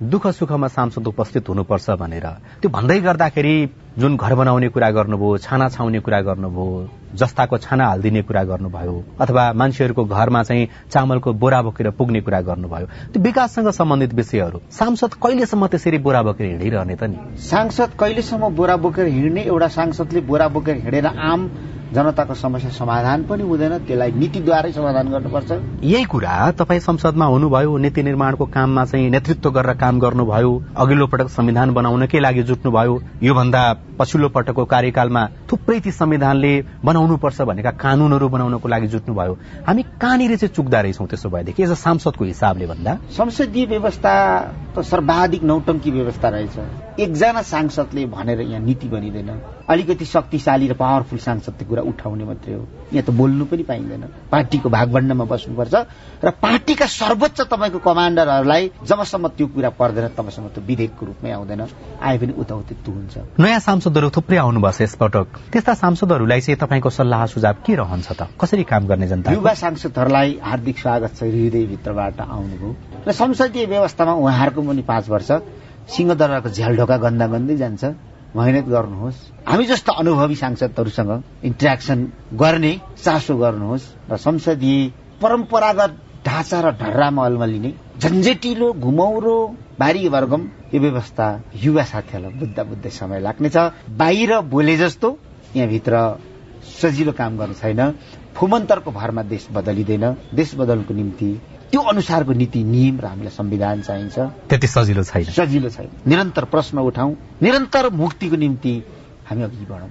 दुःख 0.02 0.28
सुखमा 0.32 0.68
सांसद 0.68 1.08
उपस्थित 1.08 1.50
हुनुपर्छ 1.50 1.90
भनेर। 2.00 2.26
त्यो 2.62 2.70
भन्दै 2.72 3.00
गर्दाखेरि 3.04 3.56
जुन 4.00 4.16
घर 4.16 4.34
बनाउने 4.36 4.68
कुरा 4.72 4.90
गर्नुभयो 4.96 5.38
छाना 5.44 5.68
छाउने 5.70 6.00
कुरा 6.00 6.20
गर्नुभयो 6.24 6.88
जस्ताको 7.20 7.58
छाना 7.58 7.86
हालिदिने 7.88 8.22
कुरा 8.24 8.44
गर्नुभयो 8.44 8.96
अथवा 9.20 9.44
मान्छेहरूको 9.60 10.06
घरमा 10.06 10.44
चाहिँ 10.44 10.68
चामलको 10.88 11.34
बोरा 11.36 11.62
बोकेर 11.62 11.90
पुग्ने 12.00 12.22
कुरा 12.24 12.42
गर्नुभयो 12.48 12.86
त्यो 13.12 13.24
विकाससँग 13.24 13.70
सम्बन्धित 13.76 14.14
विषयहरू। 14.14 14.60
सांसद 14.72 15.14
कहिलेसम्म 15.20 15.68
त्यसरी 15.68 15.98
बोरा 16.00 16.22
बोकेर 16.24 16.48
हिँडिरहने 16.48 16.96
त 16.96 17.04
नि? 17.04 17.18
सांसद 17.36 18.00
कहिलेसम्म 18.00 18.56
बोरा 18.56 18.76
बोकेर 18.80 19.08
हिँड्ने? 19.08 19.42
एउटा 19.44 19.68
सांसदले 19.68 20.22
बोरा 20.24 20.48
बोकेर 20.48 20.76
हिँडेर 20.80 21.06
आम 21.06 21.50
जनताको 21.94 22.34
समस्या 22.36 22.70
समाधान 22.70 23.24
पनि 23.26 23.44
हुँदैन 23.44 23.78
त्यसलाई 23.88 24.12
नीतिद्वारै 24.12 24.72
समाधान 24.72 25.08
गर्नुपर्छ। 25.10 25.52
यही 25.84 26.06
कुरा 26.06 26.52
तपाईँ 26.52 26.80
संसदमा 26.80 27.26
हुनुभयो 27.26 27.78
नीति 27.78 28.04
निर्माणको 28.04 28.46
काममा 28.46 28.86
चाहिँ 28.86 29.10
नेतृत्व 29.10 29.50
गरेर 29.50 29.74
काम 29.74 30.00
गर्नुभयो 30.00 30.52
अघिल्लो 30.78 31.08
पटक 31.08 31.30
संविधान 31.30 31.74
बनाउनकै 31.74 32.20
लागि 32.20 32.44
जुट्नुभयो 32.44 33.00
योभन्दा 33.24 33.62
पछिल्लो 34.00 34.30
पटकको 34.30 34.66
कार्यकालमा 34.66 35.26
थुप्रै 35.52 35.80
ती 35.80 35.92
संविधानले 35.92 36.54
बनाउनुपर्छ 36.86 37.42
भनेका 37.42 37.72
कानूनहरू 37.82 38.30
बनाउनको 38.30 38.68
लागि 38.70 38.88
जुट्नुभयो। 38.88 39.34
हामी 39.68 39.84
कहाँनिर 40.02 40.36
चाहिँ 40.36 40.54
चुक्दा 40.56 40.82
रहेछौँ 40.82 41.08
त्यसो 41.08 41.30
भएदेखि? 41.30 41.64
एज 41.64 41.72
अ 41.72 41.74
सांसदको 41.74 42.26
हिसाबले 42.26 42.66
भन्दा। 42.68 42.98
संसदीय 43.18 43.66
व्यवस्था 43.66 44.14
त 44.78 44.86
सर्वाधिक 44.86 45.44
नौटङ्की 45.44 45.92
व्यवस्था 45.92 46.30
रहेछ। 46.30 46.58
एकजना 47.00 47.42
सांसदले 47.42 48.06
भनेर 48.06 48.42
यहाँ 48.42 48.60
नीति 48.60 48.88
बनिँदैन। 48.88 49.30
अलिकति 49.70 50.06
शक्तिशाली 50.06 50.68
र 50.68 50.74
पावरफुल 50.74 51.20
सांसदले 51.20 51.66
कुरा 51.66 51.82
उठाउने 51.82 52.24
मात्रै 52.26 52.54
हो। 52.54 52.64
यहाँ 52.94 53.04
त 53.06 53.10
बोल्नु 53.16 53.46
पनि 53.46 53.64
पाइँदैन। 53.64 54.04
पार्टीको 54.32 54.70
भागभण्डमा 54.70 55.26
बस्नुपर्छ 55.26 55.76
र 56.24 56.30
पार्टीका 56.44 56.86
सर्वोच्च 56.86 57.42
तपाईँको 57.48 57.80
कमान्डरहरूलाई 57.80 58.72
जबसम्म 58.84 59.28
त्यो 59.38 59.48
कुरा 59.48 59.70
पर्दैन 59.80 60.08
तबसम्म 60.18 60.48
त्यो 60.52 60.64
विधेयकको 60.68 61.06
रूपमै 61.06 61.32
आउँदैन। 61.32 61.62
आए 62.02 62.18
पनि 62.18 62.34
उताउति 62.36 62.76
हुन्छ। 62.90 63.40
नयाँ 63.40 63.60
सांसदहरू 63.60 64.10
थुप्रै 64.10 64.38
आउनुभएको 64.38 64.78
छ 64.78 64.82
यसपटक। 64.82 65.28
त्यस्ता 65.54 65.74
सांसदहरूलाई 65.74 66.42
चाहिँ 66.42 66.58
तपाईँको 66.60 66.90
सल्लाह 66.90 67.26
सुझाव 67.32 67.56
के 67.64 67.76
रहन्छ 67.76 68.12
त? 68.12 68.28
कसरी 68.42 68.64
काम 68.66 68.88
गर्ने 68.88 69.08
जनता? 69.08 69.32
युवा 69.32 69.54
सांसदहरूलाई 69.54 70.40
हार्दिक 70.44 70.78
स्वागत 70.80 71.16
छ 71.16 71.24
हृदयभित्रबाट 71.24 72.20
आउनुभयो। 72.20 72.76
र 73.08 73.12
संसदीय 73.14 73.66
व्यवस्थामा 73.66 74.14
उहाँहरूको 74.14 74.62
पनि 74.62 74.82
पाँच 74.82 75.10
वर्ष। 75.10 75.32
सिंहदरबारको 75.94 76.50
झ्यालढोका 76.50 76.98
गन्दा 77.06 77.26
गन्दै 77.34 77.56
जान्छ। 77.58 77.84
मेहनत 78.36 78.66
गर्नुहोस्। 78.70 79.18
हामी 79.50 79.66
जस्तो 79.66 79.92
अनुभवी 80.02 80.36
सांसदहरूसँग 80.36 81.12
इन्ट्रेक्सन 81.50 82.00
गर्ने 82.42 82.74
चासो 83.04 83.34
गर्नुहोस् 83.38 83.86
र 84.12 84.18
संसदीय 84.18 84.78
परम्परागत 85.22 85.92
ढाँचा 86.26 86.60
र 86.62 86.68
ढर्रामा 86.78 87.26
अल्मलिने 87.26 87.72
झन्झेटिलो 88.02 88.68
घुमौरो 88.86 89.38
बारी 89.80 90.08
वर्गम 90.08 90.42
यो 90.74 90.80
व्यवस्था 90.80 91.26
युवा 91.56 91.84
साथीहरूलाई 91.92 92.38
बुझ्दा 92.40 92.64
बुझ्दै 92.70 92.90
समय 92.94 93.20
लाग्नेछ। 93.26 93.58
बाहिर 93.98 94.32
बोले 94.54 94.76
जस्तो 94.78 95.10
यहाँभित्र 95.56 95.94
सजिलो 96.82 97.12
काम 97.18 97.38
गर्नु 97.40 97.56
छैन। 97.58 97.82
फुमन्तरको 98.36 98.92
भरमा 98.92 99.24
देश 99.26 99.48
बदलिँदैन। 99.52 100.06
देश 100.38 100.50
बदल्नुको 100.56 100.94
निम्ति 100.94 101.30
त्यो 101.72 101.82
अनुसारको 101.82 102.34
नीति 102.34 102.64
नियम 102.64 103.00
र 103.00 103.06
हामीलाई 103.06 103.30
संविधान 103.30 103.82
चाहिन्छ। 103.82 104.20
त्यति 104.20 104.68
सजिलो 104.68 105.04
छैन। 105.04 105.24
सजिलो 105.24 105.70
छैन। 105.70 105.90
निरन्तर 106.08 106.46
प्रश्न 106.46 106.78
उठाउँ। 106.80 107.16
निरन्तर 107.42 107.90
मुक्तिको 107.94 108.36
निम्ति 108.36 108.74
हामी 109.30 109.44
अघि 109.44 109.66
बढौँ। 109.70 109.90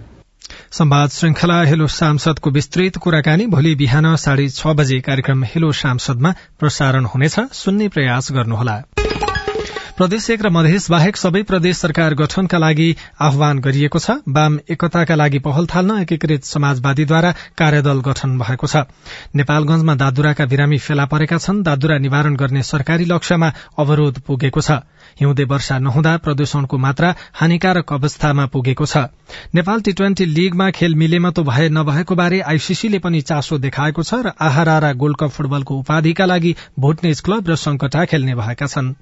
संवाद 0.73 1.09
श्रृंखला 1.09 1.62
हेलो 1.62 1.87
सांसदको 1.87 2.51
विस्तृत 2.51 2.97
कुराकानी 2.97 3.47
भोलि 3.47 3.75
बिहान 3.75 4.17
साढे 4.17 4.49
छ 4.49 4.67
बजे 4.67 5.01
कार्यक्रम 5.01 5.45
हेलो 5.45 5.73
सांसदमा 5.73 6.35
प्रसारण 6.61 7.05
हुनेछ। 7.05 7.37
सुन्ने 7.53 7.88
प्रयास 7.88 8.33
गर्नुहोला। 8.33 8.83
प्रदेश 9.99 10.29
एक 10.31 10.43
र 10.43 10.51
मधेस 10.55 10.87
बाहेक 10.91 11.17
सबै 11.17 11.41
प्रदेश 11.43 11.77
सरकार 11.77 12.15
गठनका 12.15 12.59
लागि 12.59 12.85
आह्वान 13.21 13.59
गरिएको 13.59 13.99
छ। 13.99 14.15
वाम 14.31 14.59
एकताका 14.71 15.15
लागि 15.15 15.39
पहल 15.43 15.67
थाल्न 15.67 15.97
एकीकृत 16.01 16.45
समाजवादीद्वारा 16.47 17.33
कार्यदल 17.59 18.01
गठन 18.07 18.39
भएको 18.39 18.67
छ। 18.69 18.87
नेपालगंजमा 19.35 19.95
दादुराका 19.99 20.47
बिरामी 20.47 20.79
फेला 20.79 21.07
परेका 21.11 21.39
छन्। 21.39 21.63
दादुरा 21.67 21.99
निवारण 21.99 22.37
गर्ने 22.37 22.63
सरकारी 22.63 23.05
लक्ष्यमा 23.11 23.49
अवरोध 23.77 24.21
पुगेको 24.23 24.61
छ। 24.61 24.87
हिउँदे 25.19 25.45
वर्षा 25.51 25.79
नहुँदा 25.81 26.17
प्रदूषणको 26.23 26.79
मात्रा 26.79 27.15
हानिकारक 27.35 27.93
अवस्थामा 27.93 28.47
पुगेको 28.55 28.87
छ। 28.87 29.11
नेपाल 29.51 29.81
टी 29.83 29.93
ट्वेन्टी 29.99 30.25
लीगमा 30.31 30.71
खेल 30.79 30.95
मिलेमतो 30.95 31.43
भए 31.43 31.69
नभएको 31.75 32.15
बारे 32.15 32.41
आईसीसीले 32.47 33.03
पनि 33.03 33.21
चासो 33.27 33.59
देखाएको 33.59 34.03
छ 34.03 34.23
र 34.23 34.33
आहारा 34.39 34.93
गोल्ड 34.95 35.17
कप 35.19 35.35
फुटबलको 35.35 35.79
उपाधिका 35.83 36.25
लागि 36.25 36.55
भोटनेज 36.79 37.21
क्लब 37.21 37.51
र 37.51 37.57
संकटा 37.59 38.05
खेल्ने 38.05 38.35
भएका 38.37 38.67
छन्। 38.69 38.95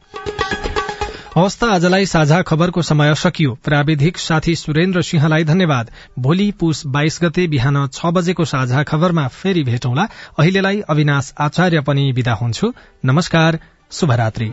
हवस् 1.37 1.65
आजलाई 1.65 2.07
साझा 2.07 2.43
खबरको 2.43 2.83
समय 2.83 3.15
सकियो। 3.15 3.59
प्राविधिक 3.65 4.19
साथी 4.19 4.55
सुरेन्द्र 4.55 5.03
सिंहलाई 5.03 5.45
धन्यवाद। 5.45 5.91
भोलि 6.19 6.51
पुस 6.51 6.87
बाइस 6.87 7.19
गते 7.23 7.47
बिहान 7.47 7.87
छ 7.87 8.07
बजेको 8.07 8.45
साझा 8.45 8.83
खबरमा 8.83 9.29
फेरि 9.29 9.63
भेटौँला। 9.63 10.09
अहिलेलाई 10.39 10.81
अविनाश 10.81 11.33
आचार्य 11.41 11.81
पनि 11.81 12.13
विदा 12.13 12.35
हुन्छु। 12.35 12.73
नमस्कार 13.05 13.59
शुभरात्री। 13.91 14.53